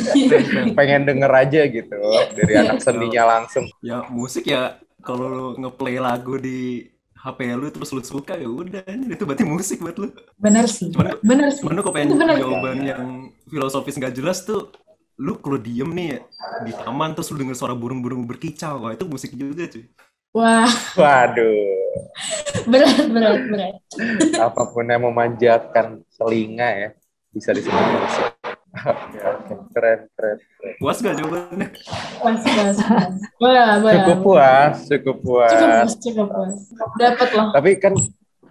pengen 0.78 1.02
denger 1.02 1.32
aja 1.34 1.60
gitu 1.66 1.98
dari 2.32 2.54
anak 2.54 2.78
seninya 2.78 3.22
langsung. 3.26 3.66
Ya 3.82 4.06
musik 4.06 4.46
ya 4.46 4.78
kalau 5.02 5.26
lu 5.26 5.46
ngeplay 5.58 5.98
lagu 5.98 6.38
di 6.38 6.86
HP 7.16 7.58
lu 7.58 7.66
terus 7.74 7.90
lu 7.90 8.02
suka 8.06 8.38
ya 8.38 8.46
udah 8.46 8.86
itu 8.86 9.26
berarti 9.26 9.42
musik 9.42 9.82
buat 9.82 9.98
lu. 9.98 10.14
Bener 10.38 10.70
sih, 10.70 10.94
Cuman 10.94 11.18
bener 11.26 11.50
sih. 11.50 11.66
cuman 11.66 11.74
lu 11.74 11.82
kok 11.82 11.94
pengen 11.94 12.14
bener. 12.14 12.38
jawaban 12.38 12.78
yang 12.86 13.04
filosofis 13.50 13.98
nggak 13.98 14.14
jelas 14.14 14.46
tuh 14.46 14.70
lu 15.16 15.34
kalau 15.40 15.56
diem 15.56 15.90
nih 15.90 16.06
ya, 16.12 16.18
di 16.60 16.72
taman 16.76 17.16
terus 17.16 17.32
lu 17.32 17.40
denger 17.40 17.56
suara 17.56 17.72
burung-burung 17.72 18.28
berkicau 18.28 18.84
wah 18.84 18.92
itu 18.92 19.08
musik 19.08 19.32
juga 19.32 19.64
cuy 19.66 19.88
Wah, 20.36 20.68
Waduh, 21.00 21.88
berat, 22.68 23.08
berat, 23.08 23.40
berat. 23.48 23.74
apa 24.36 24.62
pun 24.68 24.84
yang 24.84 25.08
memanjakan 25.08 26.04
telinga 26.12 26.68
ya 26.68 26.90
bisa 27.32 27.56
disebut 27.56 27.72
musik. 27.72 28.36
Oke, 28.76 29.16
oke, 29.16 29.54
keren, 29.72 30.00
keren, 30.12 30.36
keren. 30.36 30.74
puas 30.76 31.00
gak 31.00 31.16
jawabannya 31.16 31.68
Puas, 32.20 32.40
puas, 32.44 32.76
puas. 32.76 33.12
Boleh 33.40 33.60
boleh. 33.80 33.94
Cukup 33.96 34.18
puas, 34.20 34.76
cukup 34.84 35.16
puas. 35.24 35.50
Cukup 35.56 35.68
puas, 35.72 35.92
cukup 36.04 36.26
puas. 36.28 36.54
Dapat 37.00 37.28
loh. 37.32 37.48
Tapi 37.56 37.70
kan 37.80 37.92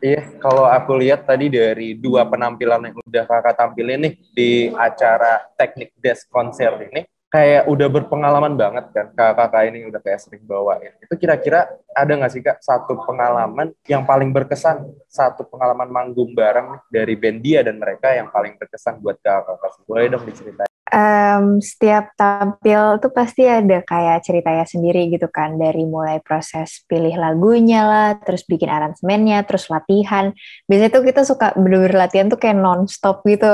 iya 0.01 0.22
kalau 0.42 0.65
aku 0.65 0.98
lihat 0.98 1.30
tadi 1.30 1.54
dari 1.54 1.94
dua 1.94 2.25
penampilan 2.25 2.82
yang 2.89 2.98
udah 2.98 3.24
kakak 3.30 3.54
tampilin 3.54 4.01
nih 4.10 4.13
di 4.34 4.51
acara 4.74 5.46
teknik 5.54 5.94
desk 6.01 6.25
konser 6.34 6.74
ini 6.89 7.06
kayak 7.36 7.63
udah 7.68 7.88
berpengalaman 7.92 8.56
banget 8.56 8.86
kan 8.96 9.12
kakak-kakak 9.12 9.63
ini 9.68 9.92
udah 9.92 10.00
kayak 10.00 10.24
sering 10.24 10.44
bawain. 10.48 10.96
Itu 11.04 11.20
kira-kira 11.20 11.68
ada 11.92 12.12
nggak 12.15 12.32
sih 12.32 12.39
kak 12.39 12.63
satu 12.63 12.96
pengalaman 13.04 13.75
yang 13.92 14.08
paling 14.08 14.32
berkesan, 14.32 14.88
satu 15.12 15.44
pengalaman 15.44 15.92
manggung 15.92 16.32
bareng 16.32 16.80
dari 16.88 17.20
band 17.20 17.44
dia 17.44 17.60
dan 17.60 17.75
mereka 17.75 18.15
yang 18.15 18.32
paling 18.32 18.56
berkesan 18.56 19.04
buat 19.04 19.20
kakak-kakak? 19.20 19.84
Boleh 19.84 20.08
dong 20.08 20.24
diceritain. 20.24 20.72
Em, 20.86 21.60
setiap 21.60 22.13
tampil 22.15 23.01
tuh 23.04 23.12
pasti 23.12 23.44
ada 23.44 23.84
kayak 23.84 24.22
ceritanya 24.24 24.63
sendiri 24.63 25.12
gitu 25.12 25.27
kan 25.27 25.60
dari 25.60 25.84
mulai 25.84 26.22
proses 26.24 26.86
pilih 26.88 27.20
lagunya 27.20 27.84
lah 27.84 28.10
terus 28.22 28.46
bikin 28.46 28.70
aransemennya 28.70 29.44
terus 29.50 29.65
latihan 29.68 30.30
biasanya 30.70 30.94
tuh 30.94 31.04
kita 31.04 31.22
suka 31.25 31.58
bener-bener 31.58 32.06
latihan 32.06 32.30
tuh 32.30 32.38
kayak 32.38 32.62
non-stop 32.62 33.25
gitu 33.25 33.50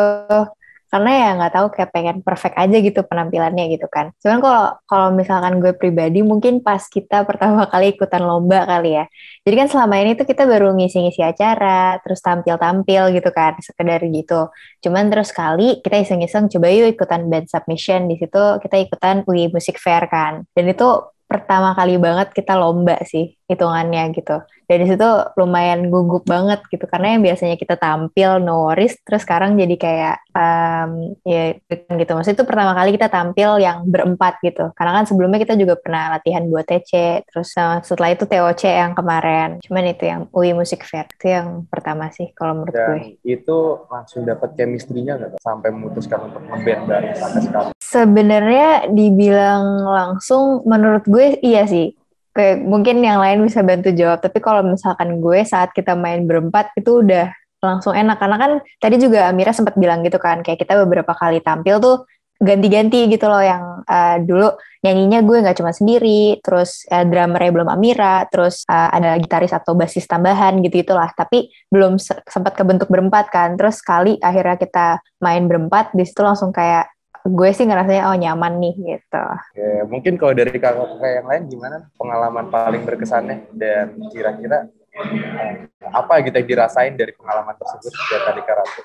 karena 0.91 1.11
ya 1.15 1.29
nggak 1.39 1.53
tahu 1.55 1.67
kayak 1.71 1.89
pengen 1.95 2.17
perfect 2.19 2.55
aja 2.59 2.77
gitu 2.83 2.99
penampilannya 3.07 3.71
gitu 3.71 3.87
kan. 3.87 4.11
Cuman 4.19 4.43
kalau 4.43 4.65
kalau 4.83 5.07
misalkan 5.15 5.63
gue 5.63 5.71
pribadi 5.71 6.19
mungkin 6.19 6.59
pas 6.59 6.83
kita 6.91 7.23
pertama 7.23 7.63
kali 7.71 7.95
ikutan 7.95 8.19
lomba 8.27 8.67
kali 8.67 8.99
ya. 8.99 9.05
Jadi 9.47 9.55
kan 9.55 9.67
selama 9.71 9.95
ini 10.03 10.19
tuh 10.19 10.27
kita 10.27 10.43
baru 10.43 10.75
ngisi-ngisi 10.75 11.23
acara 11.23 11.97
terus 12.03 12.19
tampil-tampil 12.19 13.15
gitu 13.15 13.29
kan 13.31 13.55
sekedar 13.63 14.03
gitu. 14.03 14.51
Cuman 14.83 15.07
terus 15.07 15.31
kali 15.31 15.79
kita 15.79 15.95
iseng-iseng 16.03 16.51
coba 16.51 16.67
yuk 16.67 16.91
ikutan 16.99 17.31
band 17.31 17.47
submission. 17.47 18.11
Di 18.11 18.19
situ 18.19 18.43
kita 18.59 18.75
ikutan 18.83 19.23
UI 19.23 19.47
Music 19.47 19.79
Fair 19.79 20.11
kan. 20.11 20.43
Dan 20.51 20.67
itu 20.75 20.87
pertama 21.31 21.71
kali 21.71 21.95
banget 21.95 22.35
kita 22.35 22.59
lomba 22.59 22.99
sih 23.07 23.39
hitungannya 23.47 24.11
gitu. 24.11 24.43
Dan 24.67 24.83
di 24.83 24.87
situ 24.87 25.09
lumayan 25.35 25.91
gugup 25.91 26.23
banget 26.23 26.63
gitu 26.71 26.87
karena 26.87 27.15
yang 27.15 27.23
biasanya 27.27 27.59
kita 27.59 27.75
tampil 27.75 28.39
no 28.39 28.71
worries 28.71 28.95
terus 29.03 29.27
sekarang 29.27 29.59
jadi 29.59 29.75
kayak 29.75 30.15
em, 30.31 30.91
ya 31.27 31.55
gitu. 31.75 32.11
Maksudnya 32.15 32.35
itu 32.39 32.47
pertama 32.47 32.71
kali 32.71 32.95
kita 32.95 33.11
tampil 33.11 33.59
yang 33.59 33.83
berempat 33.83 34.39
gitu. 34.39 34.71
Karena 34.75 35.03
kan 35.03 35.03
sebelumnya 35.07 35.43
kita 35.43 35.59
juga 35.59 35.75
pernah 35.75 36.15
latihan 36.15 36.47
buat 36.47 36.63
TC 36.63 37.23
terus 37.27 37.51
sama 37.51 37.83
setelah 37.83 38.15
itu 38.15 38.23
TOC 38.23 38.63
yang 38.67 38.91
kemarin. 38.95 39.59
Cuman 39.59 39.83
itu 39.91 40.03
yang 40.07 40.31
UI 40.31 40.55
Music 40.55 40.87
Fair 40.87 41.07
itu 41.11 41.27
yang 41.31 41.67
pertama 41.67 42.07
sih 42.15 42.31
kalau 42.31 42.63
menurut 42.63 42.75
gue. 42.75 42.95
Dan 42.95 42.99
itu 43.27 43.57
langsung 43.91 44.23
dapat 44.23 44.55
chemistry-nya 44.55 45.19
nggak 45.19 45.43
sampai 45.43 45.71
memutuskan 45.75 46.31
untuk 46.31 46.43
ngeband 46.47 46.87
bareng 46.87 47.15
sampai 47.19 47.41
sekarang? 47.43 47.75
Sebenarnya 47.91 48.87
dibilang 48.87 49.83
langsung 49.83 50.63
menurut 50.63 51.03
gue 51.03 51.43
iya 51.43 51.67
sih. 51.67 51.91
Kayak 52.31 52.63
mungkin 52.63 53.03
yang 53.03 53.19
lain 53.19 53.43
bisa 53.43 53.59
bantu 53.59 53.91
jawab, 53.91 54.23
tapi 54.23 54.39
kalau 54.39 54.63
misalkan 54.63 55.19
gue 55.19 55.43
saat 55.43 55.75
kita 55.75 55.99
main 55.99 56.23
berempat 56.23 56.71
itu 56.79 57.03
udah 57.03 57.27
langsung 57.59 57.91
enak. 57.91 58.15
Karena 58.15 58.37
kan 58.39 58.51
tadi 58.79 58.95
juga 58.95 59.27
Amira 59.27 59.51
sempat 59.51 59.75
bilang 59.75 59.99
gitu 60.07 60.15
kan 60.23 60.39
kayak 60.39 60.63
kita 60.63 60.79
beberapa 60.87 61.11
kali 61.11 61.43
tampil 61.43 61.83
tuh 61.83 62.07
ganti-ganti 62.41 63.05
gitu 63.11 63.27
loh 63.29 63.43
yang 63.43 63.85
eh, 63.85 64.17
dulu 64.25 64.49
nyanyinya 64.81 65.21
gue 65.21 65.37
nggak 65.45 65.61
cuma 65.61 65.69
sendiri 65.75 66.41
terus 66.41 66.89
eh, 66.89 67.05
drummernya 67.05 67.51
belum 67.53 67.69
Amira 67.69 68.25
terus 68.31 68.65
eh, 68.65 68.89
ada 68.97 69.13
gitaris 69.21 69.53
atau 69.53 69.77
basis 69.77 70.09
tambahan 70.09 70.57
gitu 70.65 70.81
itulah 70.81 71.11
tapi 71.13 71.53
belum 71.69 72.01
se- 72.01 72.23
sempat 72.25 72.55
kebentuk 72.55 72.87
berempat 72.87 73.27
kan. 73.29 73.59
Terus 73.59 73.83
sekali 73.83 74.15
akhirnya 74.23 74.57
kita 74.57 74.87
main 75.21 75.45
berempat 75.45 75.93
di 75.93 76.07
situ 76.07 76.23
langsung 76.25 76.49
kayak 76.55 76.89
gue 77.21 77.49
sih 77.51 77.65
ngerasanya 77.65 78.09
oh 78.09 78.17
nyaman 78.17 78.57
nih 78.57 78.73
gitu 78.75 79.23
Oke, 79.51 79.69
mungkin 79.87 80.13
kalau 80.17 80.33
dari 80.33 80.57
kakak-kakak 80.57 81.11
yang 81.21 81.27
lain 81.29 81.43
gimana 81.47 81.77
pengalaman 81.95 82.45
paling 82.49 82.81
berkesannya 82.81 83.45
dan 83.53 83.93
kira-kira 84.09 84.69
eh, 84.91 85.69
apa 85.87 86.13
gitu 86.25 86.35
yang 86.35 86.49
dirasain 86.49 86.93
dari 86.95 87.13
pengalaman 87.13 87.53
tersebut 87.55 87.91
dari 87.91 88.21
tadi 88.25 88.41
Kak 88.41 88.55
Ratu? 88.57 88.81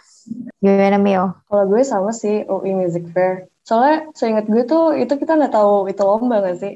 gimana 0.59 0.99
Mio? 0.99 1.25
Kalau 1.47 1.65
gue 1.67 1.83
sama 1.83 2.11
sih 2.11 2.43
UI 2.45 2.75
Music 2.75 3.07
Fair. 3.15 3.47
Soalnya 3.63 4.11
seingat 4.13 4.47
gue 4.47 4.63
tuh 4.63 4.95
itu 4.95 5.15
kita 5.15 5.35
nggak 5.35 5.55
tahu 5.55 5.87
itu 5.87 6.03
lomba 6.03 6.43
nggak 6.43 6.59
sih? 6.59 6.75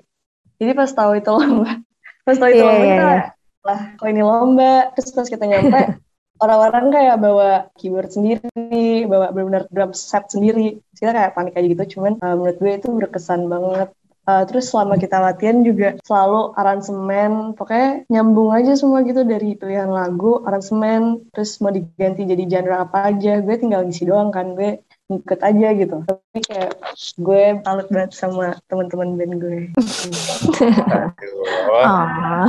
Jadi 0.59 0.73
pas 0.75 0.91
tahu 0.91 1.19
itu 1.19 1.31
lomba, 1.31 1.83
pas 2.27 2.37
tahu 2.39 2.51
itu 2.51 2.63
Iya, 2.63 2.67
lomba 2.67 2.85
iya, 2.85 2.95
kita 2.95 3.07
iya. 3.07 3.23
lah 3.67 3.81
kok 3.99 4.07
ini 4.07 4.23
lomba. 4.23 4.73
Terus 4.95 5.11
pas 5.13 5.29
kita 5.29 5.45
nyampe 5.47 5.81
orang-orang 6.41 6.87
kayak 6.91 7.17
bawa 7.21 7.51
keyboard 7.77 8.11
sendiri, 8.11 9.05
bawa 9.07 9.31
benar-benar 9.31 9.65
drum 9.69 9.93
set 9.93 10.27
sendiri. 10.33 10.81
Kita 10.97 11.13
kayak 11.13 11.37
panik 11.37 11.55
aja 11.57 11.67
gitu. 11.69 11.85
Cuman 11.97 12.17
uh, 12.21 12.35
menurut 12.35 12.57
gue 12.59 12.73
itu 12.81 12.89
berkesan 12.91 13.47
banget. 13.47 13.93
Uh, 14.29 14.45
terus 14.47 14.71
selama 14.71 15.01
kita 15.01 15.17
latihan 15.19 15.65
juga 15.65 15.97
selalu 16.07 16.55
aransemen, 16.55 17.57
pokoknya 17.57 18.05
nyambung 18.13 18.53
aja 18.53 18.77
semua 18.77 19.03
gitu 19.03 19.27
dari 19.27 19.57
pilihan 19.59 19.91
lagu, 19.91 20.45
aransemen, 20.45 21.25
terus 21.35 21.59
mau 21.59 21.73
diganti 21.73 22.29
jadi 22.29 22.45
genre 22.47 22.85
apa 22.85 23.11
aja, 23.11 23.41
gue 23.43 23.57
tinggal 23.59 23.83
ngisi 23.89 24.07
doang 24.07 24.31
kan, 24.31 24.55
gue 24.55 24.85
ngikut 25.11 25.41
aja 25.43 25.69
gitu. 25.75 25.97
Tapi 26.07 26.39
kayak 26.47 26.73
gue 27.19 27.43
salut 27.67 27.89
banget 27.91 28.11
sama 28.15 28.55
teman-teman 28.71 29.19
band 29.19 29.35
gue. 29.43 29.61
Oh. 31.71 32.47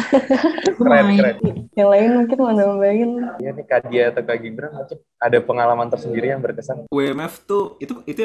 keren 0.78 1.06
keren. 1.18 1.36
Yang 1.74 1.90
lain 1.90 2.10
mungkin 2.22 2.38
mau 2.38 2.54
nambahin 2.54 3.12
Iya 3.42 3.52
nih 3.58 3.66
Kak 3.66 3.90
Dia 3.90 4.14
atau 4.14 4.22
Kak 4.22 4.38
Gibran 4.42 4.74
mungkin 4.78 4.98
ada 5.18 5.38
pengalaman 5.42 5.90
tersendiri 5.90 6.30
yang 6.30 6.42
berkesan. 6.42 6.86
WMF 6.94 7.46
tuh 7.50 7.78
itu 7.82 7.98
itu 8.06 8.22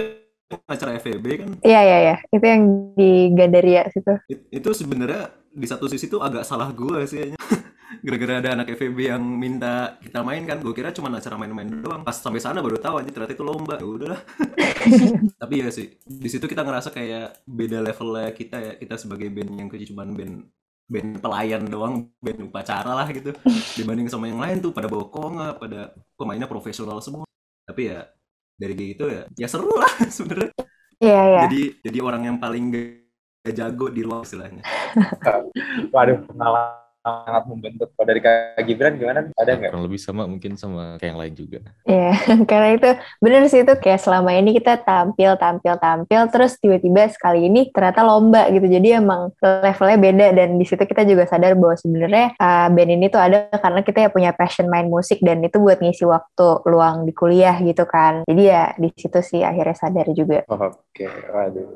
acara 0.71 0.95
FEB 1.03 1.27
kan 1.43 1.49
Iya 1.67 1.81
iya 1.83 1.99
iya 1.99 2.17
itu 2.31 2.45
yang 2.45 2.63
di 2.95 3.33
Gandaria 3.35 3.89
situ. 3.91 4.13
It- 4.31 4.47
itu 4.53 4.69
sebenarnya 4.77 5.33
di 5.57 5.67
satu 5.67 5.89
sisi 5.89 6.07
tuh 6.07 6.21
agak 6.21 6.45
salah 6.45 6.69
gue 6.71 7.01
sih. 7.09 7.33
gara-gara 8.03 8.35
ada 8.43 8.51
anak 8.59 8.69
FEB 8.75 8.99
yang 9.11 9.23
minta 9.23 9.97
kita 10.03 10.21
main 10.27 10.43
kan 10.43 10.59
gue 10.59 10.75
kira 10.75 10.91
cuma 10.91 11.11
acara 11.11 11.39
main-main 11.39 11.69
doang. 11.83 12.03
Pas 12.03 12.17
sampai 12.19 12.43
sana 12.43 12.59
baru 12.59 12.79
tahu 12.79 13.03
aja 13.03 13.11
ternyata 13.11 13.35
itu 13.35 13.45
lomba. 13.47 13.79
Ya 13.79 13.87
udahlah. 13.87 14.21
Tapi 15.43 15.55
ya 15.63 15.69
sih 15.71 15.99
di 16.03 16.29
situ 16.31 16.47
kita 16.51 16.67
ngerasa 16.67 16.91
kayak 16.91 17.47
beda 17.47 17.79
levelnya 17.83 18.31
kita 18.35 18.57
ya. 18.59 18.73
Kita 18.75 18.95
sebagai 18.99 19.31
band 19.31 19.51
yang 19.55 19.69
kecil 19.71 19.95
cuma 19.95 20.07
band 20.07 20.51
band 20.87 21.19
pelayan 21.19 21.63
doang 21.67 22.11
band 22.19 22.39
upacara 22.51 22.91
lah 22.91 23.07
gitu. 23.11 23.31
Dibanding 23.79 24.11
sama 24.11 24.27
yang 24.31 24.43
lain 24.43 24.59
tuh 24.63 24.75
pada 24.75 24.91
bawa 24.91 25.07
konga 25.11 25.49
pada 25.55 25.95
pemainnya 26.19 26.51
profesional 26.51 26.99
semua. 27.03 27.27
Tapi 27.67 27.91
ya 27.91 28.07
dari 28.57 28.73
gitu 28.73 29.07
ya 29.13 29.29
ya 29.37 29.47
seru 29.47 29.71
lah 29.75 29.93
sebenarnya. 30.17 30.53
Iya 30.97 31.21
iya. 31.29 31.41
jadi 31.45 31.63
jadi 31.85 31.99
orang 32.01 32.23
yang 32.25 32.37
paling 32.41 32.73
gak, 32.73 32.89
gak 33.45 33.55
jago 33.61 33.93
di 33.93 34.01
luar 34.01 34.25
istilahnya. 34.25 34.65
Waduh, 35.93 36.25
pengalaman 36.25 36.86
sangat 37.07 37.43
membentuk. 37.47 37.89
Kalau 37.95 38.07
dari 38.11 38.21
Kak 38.21 38.59
Gibran 38.67 38.99
gimana? 38.99 39.31
Ada 39.39 39.53
nggak? 39.55 39.71
kurang 39.71 39.87
lebih 39.87 40.01
sama 40.03 40.27
mungkin 40.27 40.59
sama 40.59 40.99
kayak 40.99 41.11
yang 41.15 41.21
lain 41.23 41.35
juga 41.39 41.59
Iya, 41.87 42.13
karena 42.51 42.69
itu 42.75 42.91
bener 43.23 43.43
sih 43.47 43.63
itu 43.63 43.75
kayak 43.79 44.01
selama 44.03 44.35
ini 44.35 44.51
kita 44.59 44.83
tampil, 44.83 45.39
tampil, 45.39 45.75
tampil, 45.79 46.21
terus 46.35 46.59
tiba-tiba 46.59 47.07
sekali 47.15 47.47
ini 47.47 47.71
ternyata 47.71 48.03
lomba 48.03 48.51
gitu. 48.51 48.67
Jadi 48.67 48.99
emang 48.99 49.31
levelnya 49.39 49.99
beda 50.03 50.27
dan 50.35 50.49
di 50.59 50.67
situ 50.67 50.83
kita 50.83 51.07
juga 51.07 51.31
sadar 51.31 51.55
bahwa 51.55 51.79
sebenarnya 51.79 52.35
uh, 52.43 52.69
band 52.75 52.91
ini 52.91 53.07
tuh 53.07 53.23
ada 53.23 53.47
karena 53.55 53.81
kita 53.87 53.99
ya 54.07 54.11
punya 54.11 54.31
passion 54.35 54.67
main 54.67 54.91
musik 54.91 55.23
dan 55.23 55.39
itu 55.47 55.63
buat 55.63 55.79
ngisi 55.79 56.03
waktu 56.09 56.67
luang 56.67 57.07
di 57.07 57.13
kuliah 57.15 57.55
gitu 57.63 57.87
kan. 57.87 58.27
Jadi 58.27 58.43
ya 58.43 58.75
di 58.75 58.91
situ 58.91 59.21
sih 59.23 59.47
akhirnya 59.47 59.77
sadar 59.79 60.07
juga. 60.11 60.43
Oke, 60.51 61.07
waduh. 61.31 61.67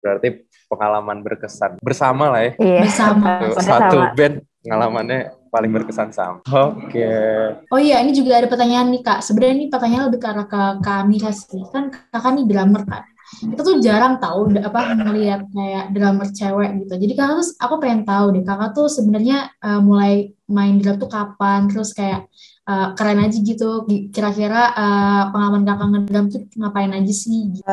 Berarti 0.00 0.48
pengalaman 0.70 1.20
berkesan 1.20 1.76
bersama 1.84 2.32
lah 2.32 2.40
ya. 2.48 2.52
Iya. 2.56 2.80
Bersama. 2.88 3.30
Satu, 3.52 3.56
Pada 3.60 3.68
satu 3.68 3.98
band 4.16 4.36
pengalamannya 4.64 5.34
paling 5.50 5.70
berkesan 5.74 6.14
sama. 6.14 6.40
Oke. 6.46 7.04
Oh 7.68 7.80
iya, 7.80 8.00
ini 8.04 8.14
juga 8.14 8.38
ada 8.38 8.46
pertanyaan 8.46 8.92
nih 8.94 9.02
Kak. 9.02 9.20
Sebenarnya 9.24 9.54
ini 9.56 9.66
pertanyaan 9.66 10.04
lebih 10.08 10.20
ke 10.22 10.28
arah 10.30 10.46
ke 10.46 10.62
Kak 10.80 10.96
Amira 11.04 11.32
sih. 11.34 11.62
Kan 11.72 11.90
kakak 11.90 12.32
nih 12.38 12.46
drummer 12.46 12.84
kan. 12.86 13.04
itu 13.30 13.62
tuh 13.62 13.78
jarang 13.78 14.18
tahu 14.18 14.50
apa 14.58 14.90
ngelihat 15.06 15.46
kayak 15.54 15.84
drummer 15.94 16.26
cewek 16.34 16.70
gitu. 16.82 16.94
Jadi 16.98 17.12
kakak 17.14 17.34
tuh 17.38 17.46
aku 17.62 17.74
pengen 17.78 18.02
tahu 18.02 18.26
deh 18.34 18.42
kakak 18.42 18.70
tuh 18.74 18.90
sebenarnya 18.90 19.54
uh, 19.62 19.78
mulai 19.78 20.34
main 20.50 20.82
drum 20.82 20.98
tuh 20.98 21.06
kapan 21.06 21.70
terus 21.70 21.94
kayak 21.94 22.26
uh, 22.70 22.86
keren 22.94 23.18
aja 23.20 23.38
gitu. 23.42 23.82
Gi- 23.84 24.06
Kira-kira 24.14 24.62
uh, 24.72 25.22
pengalaman 25.32 25.66
kakak 25.66 25.88
ngedrum 25.90 26.26
tuh 26.30 26.40
ngapain 26.54 26.92
aja 26.94 27.12
sih? 27.12 27.40
Gitu. 27.50 27.66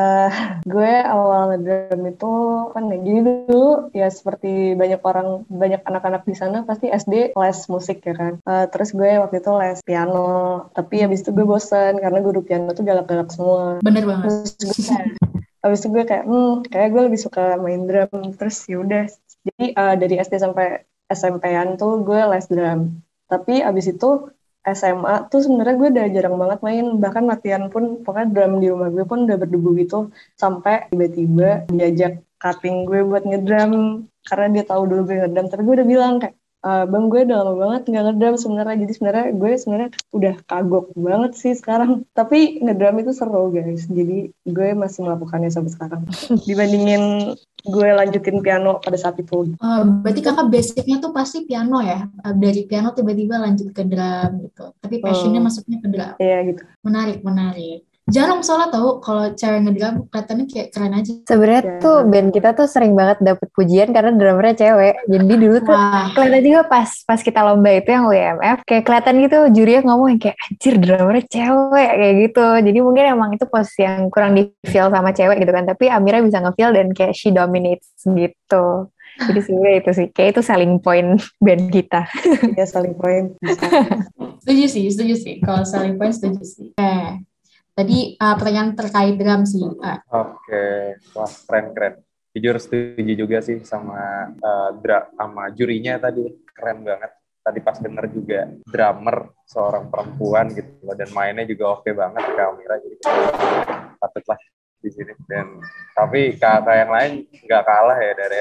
gue 0.66 0.92
awal 1.06 1.40
ngedrum 1.50 2.00
itu 2.04 2.32
kan 2.72 2.82
ya 2.88 2.96
gini 2.98 3.20
dulu 3.22 3.64
ya 3.94 4.08
seperti 4.08 4.48
banyak 4.74 5.00
orang 5.00 5.28
banyak 5.46 5.80
anak-anak 5.84 6.22
di 6.24 6.34
sana 6.34 6.58
pasti 6.62 6.90
SD 6.90 7.14
les 7.32 7.58
musik 7.68 8.02
ya 8.02 8.14
kan 8.14 8.32
Eh, 8.42 8.66
terus 8.72 8.90
gue 8.90 9.10
waktu 9.18 9.38
itu 9.38 9.50
les 9.54 9.78
piano 9.84 10.26
tapi 10.72 11.04
habis 11.04 11.20
itu 11.22 11.30
gue 11.30 11.44
bosen 11.44 11.96
karena 11.96 12.18
guru 12.18 12.40
piano 12.42 12.72
tuh 12.72 12.82
galak-galak 12.82 13.28
semua 13.30 13.78
Bener 13.80 14.04
banget. 14.04 14.24
terus 14.24 14.50
gue 14.58 14.74
kayak 14.82 15.06
habis 15.58 15.78
itu 15.80 15.88
gue 15.90 16.04
kayak 16.04 16.24
hmm 16.24 16.52
kayak 16.68 16.88
gue 16.90 17.02
lebih 17.10 17.20
suka 17.20 17.44
main 17.58 17.82
drum 17.84 18.10
terus 18.34 18.56
yaudah 18.66 19.04
jadi 19.44 19.64
eh, 19.72 19.94
dari 19.96 20.14
SD 20.18 20.34
sampai 20.38 20.66
SMP-an 21.08 21.76
tuh 21.76 22.02
gue 22.02 22.20
les 22.28 22.46
drum 22.46 22.80
tapi 23.28 23.60
abis 23.60 23.86
itu 23.92 24.10
SMA 24.74 25.14
tuh 25.30 25.40
sebenarnya 25.44 25.74
gue 25.80 25.88
udah 25.94 26.06
jarang 26.14 26.36
banget 26.36 26.58
main. 26.66 26.86
Bahkan 26.98 27.24
latihan 27.30 27.62
pun 27.72 28.02
pokoknya 28.04 28.28
drum 28.34 28.52
di 28.62 28.66
rumah 28.72 28.88
gue 28.90 29.04
pun 29.04 29.24
udah 29.28 29.36
berdebu 29.36 29.70
gitu. 29.80 29.98
Sampai 30.34 30.88
tiba-tiba 30.90 31.68
diajak 31.70 32.24
cutting 32.42 32.88
gue 32.88 33.00
buat 33.06 33.24
ngedrum. 33.28 34.04
Karena 34.28 34.46
dia 34.54 34.64
tahu 34.66 34.82
dulu 34.88 35.00
gue 35.08 35.16
ngedrum. 35.24 35.46
Tapi 35.52 35.60
gue 35.64 35.74
udah 35.78 35.88
bilang 35.88 36.12
kayak 36.22 36.34
"Eh, 36.58 36.84
bang 36.90 37.04
gue 37.06 37.22
udah 37.22 37.38
lama 37.38 37.54
banget 37.54 37.82
nggak 37.86 38.02
ngedrum 38.02 38.34
sebenarnya 38.34 38.76
jadi 38.82 38.92
sebenarnya 38.98 39.26
gue 39.30 39.50
sebenarnya 39.54 39.90
udah 40.10 40.34
kagok 40.42 40.86
banget 40.98 41.32
sih 41.38 41.54
sekarang 41.54 42.02
tapi 42.18 42.58
ngedrum 42.58 42.98
itu 42.98 43.14
seru 43.14 43.54
guys 43.54 43.86
jadi 43.86 44.34
gue 44.34 44.68
masih 44.74 45.06
melakukannya 45.06 45.54
sampai 45.54 45.70
sekarang 45.70 46.02
dibandingin 46.50 47.34
gue 47.62 47.88
lanjutin 47.90 48.38
piano 48.38 48.82
pada 48.82 48.98
saat 48.98 49.18
itu 49.18 49.54
Oh, 49.58 49.80
berarti 50.02 50.20
kakak 50.22 50.46
basicnya 50.46 51.02
tuh 51.02 51.10
pasti 51.10 51.42
piano 51.42 51.82
ya? 51.82 52.06
Uh, 52.22 52.34
Dari 52.34 52.62
piano 52.66 52.94
tiba-tiba 52.94 53.42
lanjut 53.42 53.74
ke 53.74 53.82
drum 53.82 54.46
gitu. 54.46 54.70
Tapi 54.78 55.02
passionnya 55.02 55.42
Hmm. 55.42 55.46
masuknya 55.50 55.78
ke 55.82 55.88
drum. 55.90 56.10
Iya 56.22 56.38
gitu 56.54 56.62
Menarik, 56.86 57.18
menarik. 57.26 57.87
Jarang 58.08 58.40
soalnya 58.40 58.72
tahu 58.72 59.04
kalau 59.04 59.36
cewek 59.36 59.68
ngedrum 59.68 60.08
kelihatannya 60.08 60.44
kayak 60.48 60.68
keren 60.72 60.96
aja. 60.96 61.12
Sebenarnya 61.28 61.62
Ya. 61.62 61.72
tuh 61.84 61.96
band 62.08 62.28
kita 62.32 62.48
tuh 62.56 62.64
sering 62.64 62.96
banget 62.96 63.20
dapet 63.20 63.48
pujian 63.52 63.92
karena 63.92 64.16
drummernya 64.16 64.56
cewek. 64.56 64.94
Jadi 65.04 65.34
dulu 65.36 65.56
tuh 65.60 65.76
Wah, 65.76 66.08
kelihatan 66.16 66.40
juga 66.40 66.62
pas 66.64 66.88
pas 67.04 67.20
kita 67.20 67.40
lomba 67.44 67.70
itu 67.76 67.90
yang 67.92 68.08
WMF 68.08 68.58
kayak 68.64 68.84
kelihatan 68.88 69.14
gitu 69.20 69.38
ngomong 69.84 70.08
yang 70.16 70.20
kayak 70.24 70.36
anjir 70.40 70.74
drummernya 70.80 71.24
cewek 71.28 71.90
kayak 71.94 72.14
gitu. 72.24 72.46
Jadi 72.64 72.78
mungkin 72.80 73.04
emang 73.12 73.30
itu 73.36 73.44
posisi 73.44 73.84
yang 73.84 74.08
kurang 74.08 74.32
di 74.32 74.42
feel 74.64 74.88
sama 74.88 75.12
cewek 75.12 75.36
gitu 75.44 75.52
kan. 75.52 75.64
Tapi 75.68 75.84
Amira 75.92 76.24
bisa 76.24 76.40
nge-feel 76.40 76.72
dan 76.72 76.88
kayak 76.96 77.12
she 77.12 77.28
dominates 77.28 77.92
gitu. 78.02 78.88
Jadi 79.18 79.40
sebenarnya 79.42 79.76
itu 79.82 79.90
sih 79.92 80.06
kayak 80.14 80.28
itu 80.32 80.40
selling 80.40 80.78
point 80.80 81.18
band 81.44 81.68
kita. 81.68 82.08
Iya 82.56 82.64
saling 82.64 82.94
poin 82.96 83.34
bisa 83.42 83.66
setuju 84.46 84.64
sih, 84.70 84.84
setuju 84.88 85.14
sih. 85.18 85.34
Kalau 85.44 85.66
selling 85.66 85.98
point 86.00 86.14
setuju 86.14 86.40
sih. 86.46 86.72
Eh, 86.78 87.20
tadi 87.78 88.18
uh, 88.18 88.34
pertanyaan 88.34 88.74
terkait 88.74 89.14
drum 89.14 89.46
sih. 89.46 89.62
Uh, 89.62 89.98
Oke, 90.10 90.98
wah 91.14 91.30
keren 91.46 91.66
keren. 91.70 91.94
Jujur 92.34 92.58
setuju 92.58 93.12
juga 93.14 93.38
sih 93.40 93.64
sama 93.64 94.30
eh, 94.30 94.70
dra 94.78 95.10
sama 95.16 95.48
jurinya 95.54 95.96
tadi 95.98 96.28
keren 96.52 96.84
banget. 96.84 97.10
Tadi 97.40 97.58
pas 97.64 97.78
denger 97.80 98.04
juga 98.12 98.40
drummer 98.68 99.32
seorang 99.48 99.88
perempuan 99.88 100.52
gitu 100.52 100.92
dan 100.92 101.08
mainnya 101.16 101.48
juga 101.48 101.80
oke 101.80 101.88
banget 101.96 102.20
Kak 102.20 102.46
Amira 102.52 102.76
jadi 102.76 102.96
patutlah 103.96 104.36
di 104.78 104.90
sini 104.92 105.16
dan 105.24 105.58
tapi 105.96 106.36
kakak 106.36 106.76
yang 106.76 106.92
lain 106.92 107.12
nggak 107.32 107.64
kalah 107.64 107.98
ya 107.98 108.12
dari 108.14 108.36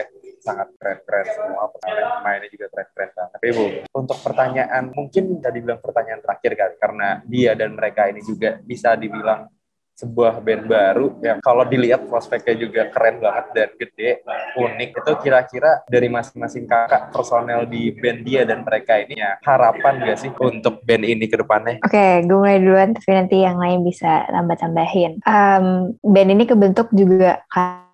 sangat 0.48 0.72
keren-keren 0.80 1.28
semua 1.36 1.68
pemainnya 1.76 2.06
mainnya 2.24 2.48
juga 2.48 2.66
keren-keren 2.72 3.12
banget. 3.12 3.40
Ibu, 3.44 3.66
untuk 3.92 4.18
pertanyaan 4.24 4.84
mungkin 4.96 5.24
tadi 5.44 5.58
bilang 5.60 5.84
pertanyaan 5.84 6.24
terakhir 6.24 6.52
kali 6.56 6.76
karena 6.80 7.08
dia 7.28 7.52
dan 7.60 7.76
mereka 7.76 8.08
ini 8.08 8.24
juga 8.24 8.64
bisa 8.64 8.96
dibilang 8.96 9.52
sebuah 9.98 10.46
band 10.46 10.70
baru 10.70 11.08
yang 11.26 11.42
kalau 11.42 11.66
dilihat 11.66 12.06
prospeknya 12.06 12.54
juga 12.54 12.86
keren 12.94 13.18
banget 13.18 13.46
dan 13.58 13.70
gede, 13.82 14.22
unik. 14.54 14.90
Itu 14.94 15.12
kira-kira 15.26 15.82
dari 15.90 16.06
masing-masing 16.06 16.70
kakak 16.70 17.10
personel 17.10 17.66
di 17.66 17.90
band 17.98 18.22
dia 18.22 18.46
dan 18.46 18.62
mereka 18.62 19.02
ini 19.02 19.18
ya 19.18 19.42
harapan 19.42 20.06
gak 20.06 20.22
sih 20.22 20.30
untuk 20.38 20.86
band 20.86 21.02
ini 21.02 21.26
ke 21.26 21.42
depannya? 21.42 21.82
Oke, 21.82 22.22
gue 22.30 22.38
mulai 22.38 22.62
duluan 22.62 22.94
tapi 22.94 23.10
nanti 23.10 23.42
yang 23.42 23.58
lain 23.58 23.82
bisa 23.82 24.30
tambah-tambahin. 24.30 25.18
Em, 25.26 25.66
band 25.98 26.30
ini 26.30 26.46
kebentuk 26.46 26.94
juga 26.94 27.42
karena 27.50 27.87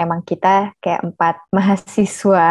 emang 0.00 0.22
kita 0.22 0.72
kayak 0.78 1.02
empat 1.02 1.36
mahasiswa 1.56 2.48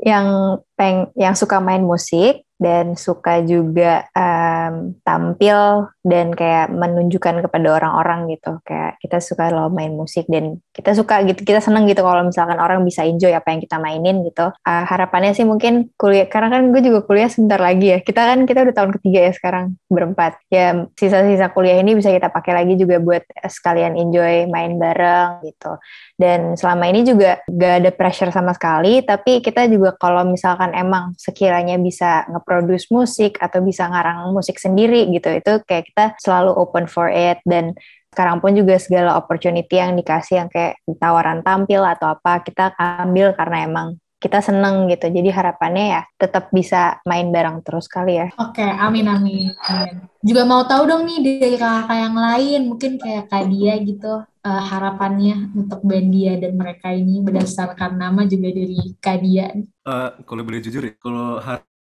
yang 0.00 0.58
peng 0.74 1.12
yang 1.14 1.36
suka 1.36 1.60
main 1.60 1.84
musik 1.84 2.42
dan 2.60 2.96
suka 2.96 3.40
juga 3.40 4.04
em, 4.12 4.96
tampil 5.00 5.88
dan 6.00 6.32
kayak 6.32 6.72
menunjukkan 6.72 7.44
kepada 7.44 7.68
orang-orang 7.76 8.32
gitu. 8.32 8.56
Kayak 8.64 8.96
kita 9.04 9.18
suka 9.20 9.52
loh 9.52 9.68
main 9.68 9.92
musik 9.92 10.24
dan 10.32 10.64
kita 10.72 10.96
suka 10.96 11.20
gitu 11.28 11.44
kita 11.44 11.60
seneng 11.60 11.84
gitu 11.84 12.00
kalau 12.00 12.24
misalkan 12.24 12.56
orang 12.56 12.80
bisa 12.82 13.04
enjoy 13.04 13.32
apa 13.36 13.52
yang 13.52 13.60
kita 13.60 13.76
mainin 13.76 14.24
gitu. 14.24 14.48
Ah, 14.64 14.88
harapannya 14.88 15.36
sih 15.36 15.44
mungkin 15.44 15.92
kuliah 16.00 16.24
karena 16.24 16.48
kan 16.48 16.62
gue 16.72 16.80
juga 16.80 17.04
kuliah 17.04 17.28
sebentar 17.28 17.60
lagi 17.60 17.92
ya. 17.92 17.98
Kita 18.00 18.20
kan 18.24 18.48
kita 18.48 18.64
udah 18.64 18.74
tahun 18.74 18.90
ketiga 19.00 19.18
ya 19.28 19.32
sekarang 19.36 19.76
berempat. 19.92 20.40
Ya 20.48 20.88
sisa-sisa 20.96 21.52
kuliah 21.52 21.76
ini 21.76 21.92
bisa 21.92 22.08
kita 22.08 22.32
pakai 22.32 22.56
lagi 22.56 22.80
juga 22.80 22.96
buat 22.96 23.22
sekalian 23.44 24.00
enjoy 24.00 24.48
main 24.48 24.80
bareng 24.80 25.44
gitu. 25.44 25.76
Dan 26.16 26.56
selama 26.56 26.88
ini 26.88 27.04
juga 27.04 27.40
gak 27.48 27.74
ada 27.84 27.90
pressure 27.92 28.32
sama 28.32 28.52
sekali 28.56 29.00
tapi 29.04 29.40
kita 29.44 29.68
juga 29.68 29.96
kalau 29.96 30.24
misalkan 30.24 30.72
emang 30.76 31.16
sekiranya 31.16 31.76
bisa 31.76 32.24
nge-produce 32.28 32.88
musik 32.92 33.36
atau 33.40 33.60
bisa 33.64 33.88
ngarang 33.88 34.32
musik 34.32 34.56
sendiri 34.56 35.08
gitu 35.12 35.32
itu 35.32 35.52
kayak 35.66 35.89
kita 35.90 36.14
selalu 36.22 36.54
open 36.54 36.86
for 36.86 37.10
it 37.10 37.42
dan 37.44 37.74
sekarang 38.10 38.42
pun 38.42 38.54
juga 38.54 38.74
segala 38.78 39.14
opportunity 39.14 39.78
yang 39.78 39.94
dikasih 39.94 40.42
yang 40.42 40.50
kayak 40.50 40.82
tawaran 40.98 41.46
tampil 41.46 41.86
atau 41.86 42.14
apa 42.14 42.42
kita 42.42 42.74
ambil 42.78 43.34
karena 43.38 43.66
emang 43.66 43.88
kita 44.20 44.44
seneng 44.44 44.84
gitu 44.92 45.08
jadi 45.08 45.32
harapannya 45.32 45.84
ya 45.96 46.02
tetap 46.20 46.52
bisa 46.52 47.00
main 47.08 47.32
bareng 47.32 47.64
terus 47.64 47.88
kali 47.88 48.20
ya 48.20 48.28
Oke, 48.36 48.60
amin, 48.60 49.08
amin, 49.08 49.48
amin. 49.64 49.96
Juga 50.20 50.44
mau 50.44 50.60
tahu 50.68 50.84
dong 50.84 51.08
nih 51.08 51.18
dari 51.24 51.56
kakak 51.56 51.96
yang 51.96 52.16
lain, 52.20 52.60
mungkin 52.68 53.00
kayak 53.00 53.32
Kak 53.32 53.48
Dia 53.48 53.80
gitu, 53.80 54.20
eh, 54.20 54.62
harapannya 54.68 55.56
untuk 55.56 55.80
band 55.80 56.12
dia 56.12 56.36
dan 56.36 56.60
mereka 56.60 56.92
ini 56.92 57.24
berdasarkan 57.24 57.96
nama 57.96 58.28
juga 58.28 58.52
dari 58.52 59.00
Kak 59.00 59.18
Dia. 59.24 59.56
Eh, 59.64 60.10
kalau 60.28 60.44
boleh 60.44 60.60
jujur 60.60 60.84
ya, 60.84 60.92
kalau 61.00 61.40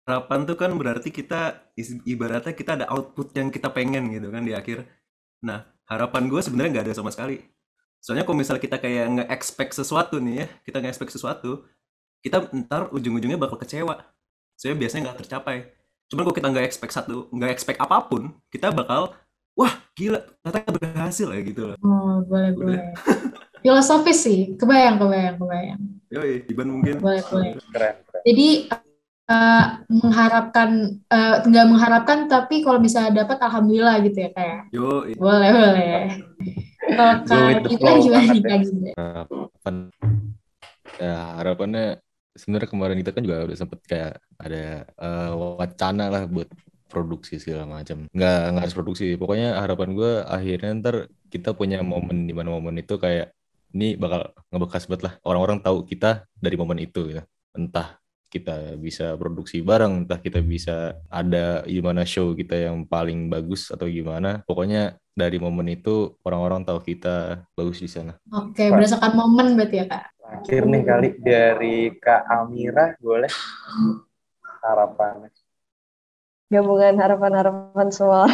harapan 0.05 0.39
tuh 0.45 0.55
kan 0.55 0.71
berarti 0.77 1.09
kita 1.09 1.73
ibaratnya 2.05 2.53
kita 2.53 2.77
ada 2.77 2.85
output 2.93 3.33
yang 3.33 3.49
kita 3.49 3.73
pengen 3.73 4.13
gitu 4.13 4.29
kan 4.29 4.45
di 4.45 4.53
akhir. 4.53 4.85
Nah, 5.41 5.65
harapan 5.89 6.29
gue 6.29 6.41
sebenarnya 6.45 6.79
nggak 6.79 6.85
ada 6.89 6.95
sama 6.95 7.09
sekali. 7.09 7.41
Soalnya 8.05 8.21
kalau 8.21 8.37
misalnya 8.37 8.61
kita 8.61 8.77
kayak 8.77 9.05
nge-expect 9.17 9.73
sesuatu 9.73 10.21
nih 10.21 10.45
ya, 10.45 10.47
kita 10.61 10.77
nge-expect 10.77 11.09
sesuatu, 11.09 11.65
kita 12.21 12.45
ntar 12.65 12.93
ujung-ujungnya 12.93 13.41
bakal 13.41 13.57
kecewa. 13.57 14.05
Soalnya 14.53 14.77
biasanya 14.85 15.01
nggak 15.09 15.19
tercapai. 15.25 15.73
Cuman 16.05 16.21
kalau 16.29 16.37
kita 16.37 16.47
nggak 16.53 16.65
expect 16.69 16.93
satu, 16.93 17.25
nggak 17.33 17.49
expect 17.49 17.81
apa 17.81 17.97
pun, 18.05 18.29
kita 18.53 18.69
bakal, 18.69 19.09
wah 19.57 19.73
gila, 19.97 20.21
ternyata 20.45 20.69
berhasil 20.69 21.33
ya 21.33 21.41
gitu 21.41 21.73
loh. 21.73 21.77
Oh, 21.81 22.21
boleh, 22.29 22.53
Udah. 22.53 22.61
boleh. 22.61 22.81
Filosofis 23.65 24.21
sih, 24.21 24.53
kebayang, 24.53 25.01
kebayang, 25.01 25.41
kebayang. 25.41 25.81
Yoi, 26.13 26.45
Iban 26.45 26.69
mungkin. 26.69 27.01
Boleh, 27.01 27.25
boleh. 27.25 27.57
Keren, 27.73 27.95
keren. 28.05 28.21
Jadi 28.21 28.47
eh, 29.25 29.65
mengharapkan, 29.89 30.69
eh, 31.09 31.35
nggak 31.45 31.67
mengharapkan, 31.69 32.17
tapi 32.29 32.61
kalau 32.61 32.77
misalnya 32.77 33.25
dapat, 33.25 33.37
alhamdulillah 33.41 34.01
gitu 34.05 34.17
ya 34.25 34.29
kayak. 34.33 34.59
Yoi. 34.73 35.13
Boleh, 35.17 35.49
boleh. 35.53 35.99
Kalau 36.85 37.15
Kak 37.25 37.65
gimana 37.65 37.97
banget 37.97 38.69
nih 38.69 38.93
ya. 38.93 38.93
Kak 38.93 39.25
harapan 39.25 39.75
ya 41.01 41.15
harapannya 41.41 41.85
sebenarnya 42.35 42.69
kemarin 42.69 42.97
kita 43.01 43.11
kan 43.15 43.23
juga 43.23 43.47
udah 43.47 43.57
sempet 43.57 43.79
kayak 43.87 44.13
ada 44.39 44.63
eh, 44.87 45.31
wacana 45.33 46.05
lah 46.11 46.23
buat 46.27 46.47
produksi 46.85 47.41
segala 47.41 47.67
macam 47.67 48.07
nggak 48.13 48.39
nggak 48.55 48.63
harus 48.63 48.77
produksi 48.77 49.17
pokoknya 49.19 49.59
harapan 49.59 49.97
gue 49.97 50.11
akhirnya 50.23 50.71
ntar 50.79 50.95
kita 51.27 51.51
punya 51.57 51.81
momen 51.81 52.29
di 52.29 52.33
mana 52.35 52.53
momen 52.53 52.79
itu 52.79 52.95
kayak 52.95 53.35
ini 53.75 53.99
bakal 53.99 54.31
ngebekas 54.53 54.87
banget 54.87 55.01
lah 55.11 55.13
orang-orang 55.27 55.59
tahu 55.59 55.83
kita 55.83 56.23
dari 56.39 56.55
momen 56.55 56.79
itu 56.79 57.11
ya 57.11 57.27
entah 57.57 57.99
kita 58.35 58.75
bisa 58.75 59.15
produksi 59.15 59.63
bareng 59.63 60.03
entah 60.03 60.19
kita 60.19 60.43
bisa 60.43 60.99
ada 61.07 61.63
gimana 61.63 62.03
show 62.03 62.35
kita 62.35 62.67
yang 62.67 62.83
paling 62.83 63.31
bagus 63.31 63.71
atau 63.71 63.87
gimana. 63.87 64.43
Pokoknya 64.43 64.99
dari 65.15 65.39
momen 65.39 65.71
itu 65.71 66.19
orang-orang 66.27 66.67
tahu 66.67 66.83
kita 66.83 67.47
bagus 67.55 67.79
di 67.79 67.87
sana. 67.87 68.19
Oke, 68.35 68.67
berdasarkan 68.67 69.15
momen 69.15 69.55
berarti 69.55 69.75
ya 69.79 69.85
Kak? 69.87 70.03
Terakhir 70.19 70.63
nih 70.67 70.83
kali 70.83 71.09
dari 71.23 71.77
Kak 71.95 72.27
Amira, 72.27 72.99
boleh? 72.99 73.31
Harapannya. 74.59 75.31
gabungan 76.45 77.01
harapan-harapan 77.01 77.87
semua. 77.89 78.29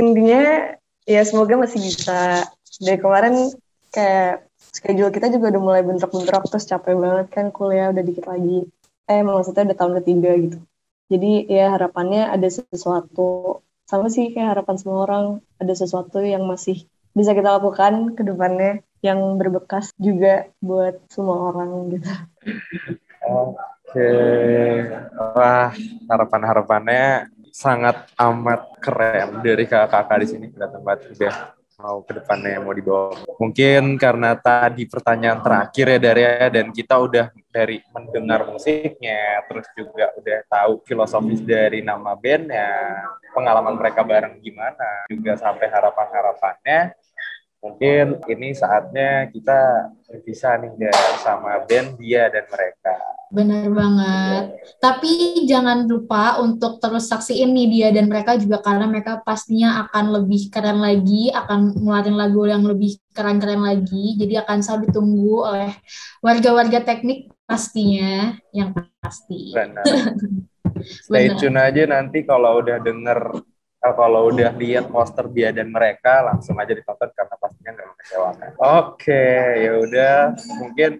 Intinya 0.00 0.76
ya 1.08 1.22
semoga 1.26 1.58
masih 1.58 1.82
bisa. 1.82 2.46
Dari 2.78 2.98
kemarin 3.00 3.50
kayak 3.92 4.48
schedule 4.72 5.12
kita 5.12 5.28
juga 5.28 5.52
udah 5.52 5.62
mulai 5.62 5.82
bentrok-bentrok 5.84 6.48
terus 6.48 6.64
capek 6.64 6.96
banget 6.96 7.26
kan 7.28 7.46
kuliah 7.52 7.92
udah 7.92 8.00
dikit 8.00 8.24
lagi 8.24 8.64
eh 9.12 9.20
maksudnya 9.20 9.68
udah 9.68 9.78
tahun 9.78 9.94
ketiga 10.00 10.30
gitu. 10.40 10.58
Jadi 11.12 11.32
ya 11.52 11.76
harapannya 11.76 12.32
ada 12.32 12.48
sesuatu. 12.48 13.60
Sama 13.84 14.08
sih 14.08 14.32
kayak 14.32 14.56
harapan 14.56 14.76
semua 14.80 14.98
orang 15.04 15.24
ada 15.60 15.74
sesuatu 15.76 16.24
yang 16.24 16.48
masih 16.48 16.88
bisa 17.12 17.36
kita 17.36 17.60
lakukan 17.60 18.16
ke 18.16 18.24
depannya 18.24 18.80
yang 19.04 19.36
berbekas 19.36 19.92
juga 20.00 20.48
buat 20.64 20.96
semua 21.12 21.52
orang 21.52 21.92
gitu. 21.92 22.08
Oke, 23.28 24.12
wah 25.36 25.68
harapan-harapannya 26.08 27.28
sangat 27.52 28.08
amat 28.16 28.80
keren. 28.80 29.44
Dari 29.44 29.68
kakak-kakak 29.68 30.18
di 30.24 30.26
sini 30.26 30.46
kelihatan 30.48 30.80
banget 30.80 31.12
udah 31.12 31.61
mau 31.82 32.06
ke 32.06 32.22
depannya 32.22 32.62
mau 32.62 32.70
dibawa. 32.70 33.18
Mungkin 33.42 33.98
karena 33.98 34.38
tadi 34.38 34.86
pertanyaan 34.86 35.42
terakhir 35.42 35.86
ya 35.90 35.98
dari 35.98 36.22
dan 36.54 36.66
kita 36.70 36.94
udah 36.94 37.26
dari 37.50 37.82
mendengar 37.90 38.46
musiknya, 38.46 39.42
terus 39.50 39.66
juga 39.74 40.14
udah 40.14 40.38
tahu 40.46 40.72
filosofis 40.86 41.42
dari 41.42 41.82
nama 41.82 42.14
bandnya, 42.14 43.02
pengalaman 43.34 43.74
mereka 43.74 44.06
bareng 44.06 44.38
gimana, 44.38 45.10
juga 45.10 45.34
sampai 45.34 45.66
harapan-harapannya. 45.66 46.94
Mungkin 47.62 48.18
ini 48.26 48.58
saatnya 48.58 49.30
kita 49.30 49.94
berpisah 50.10 50.58
nih 50.58 50.74
dari 50.82 51.14
sama 51.22 51.62
band 51.62 51.94
dia 51.94 52.26
dan 52.26 52.42
mereka. 52.50 52.94
Benar 53.30 53.70
banget. 53.70 54.44
Tapi 54.82 55.46
jangan 55.46 55.86
lupa 55.86 56.42
untuk 56.42 56.82
terus 56.82 57.06
saksiin 57.06 57.54
nih 57.54 57.66
dia 57.70 57.88
dan 57.94 58.10
mereka 58.10 58.34
juga 58.34 58.58
karena 58.58 58.90
mereka 58.90 59.22
pastinya 59.22 59.86
akan 59.86 60.20
lebih 60.20 60.50
keren 60.50 60.82
lagi, 60.82 61.30
akan 61.30 61.78
ngeluarin 61.78 62.18
lagu 62.18 62.42
yang 62.50 62.66
lebih 62.66 62.98
keren-keren 63.14 63.62
lagi. 63.62 64.18
Jadi 64.18 64.34
akan 64.42 64.58
selalu 64.58 64.90
ditunggu 64.90 65.36
oleh 65.46 65.72
warga-warga 66.18 66.82
teknik 66.82 67.30
pastinya, 67.46 68.36
yang 68.50 68.74
pasti. 68.98 69.54
Benar. 69.54 69.86
Stay 71.06 71.30
Benar. 71.30 71.38
tune 71.38 71.58
aja 71.62 71.82
nanti 71.86 72.26
kalau 72.26 72.58
udah 72.58 72.82
denger 72.82 73.38
kalau 73.90 74.30
udah 74.30 74.54
lihat 74.54 74.86
poster 74.94 75.26
dia 75.34 75.50
dan 75.50 75.66
mereka 75.74 76.22
langsung 76.22 76.54
aja 76.62 76.70
ditonton 76.70 77.10
karena 77.10 77.34
pastinya 77.34 77.70
nggak 77.74 77.88
mengecewakan. 77.90 78.50
Oke, 78.78 79.26
ya 79.58 79.72
udah 79.82 80.16
mungkin 80.62 80.90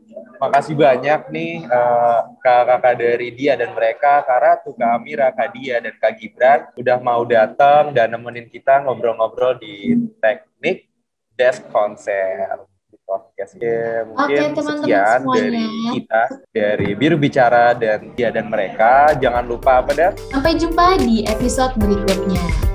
makasih 0.43 0.75
banyak 0.75 1.21
nih 1.31 1.53
eh, 1.63 2.19
kakak-kakak 2.43 2.95
dari 2.99 3.29
dia 3.39 3.55
dan 3.55 3.71
mereka, 3.71 4.27
Kak 4.27 4.41
Ratu, 4.43 4.75
Kak 4.75 4.99
Amira, 4.99 5.31
Kak 5.31 5.55
Dia 5.55 5.79
dan 5.79 5.95
Kak 5.95 6.19
Gibran 6.19 6.61
udah 6.75 6.99
mau 6.99 7.23
datang 7.23 7.95
dan 7.95 8.11
nemenin 8.11 8.51
kita 8.51 8.83
ngobrol-ngobrol 8.83 9.63
di 9.63 9.95
teknik 10.19 10.91
desk 11.39 11.63
konser 11.71 12.67
di 12.91 12.99
podcast. 13.07 13.55
Ya, 13.63 14.03
mungkin 14.11 14.27
Oke, 14.27 14.35
teman-teman 14.43 14.77
sekian 14.83 15.19
semuanya. 15.23 15.39
dari 15.39 15.67
kita 15.95 16.23
dari 16.51 16.89
Biru 16.99 17.15
Bicara 17.15 17.79
dan 17.79 18.11
dia 18.19 18.35
dan 18.35 18.51
mereka. 18.51 19.15
Jangan 19.23 19.47
lupa 19.47 19.79
apa 19.87 19.93
dah? 19.95 20.11
Sampai 20.35 20.59
jumpa 20.59 20.99
di 20.99 21.23
episode 21.31 21.79
berikutnya. 21.79 22.72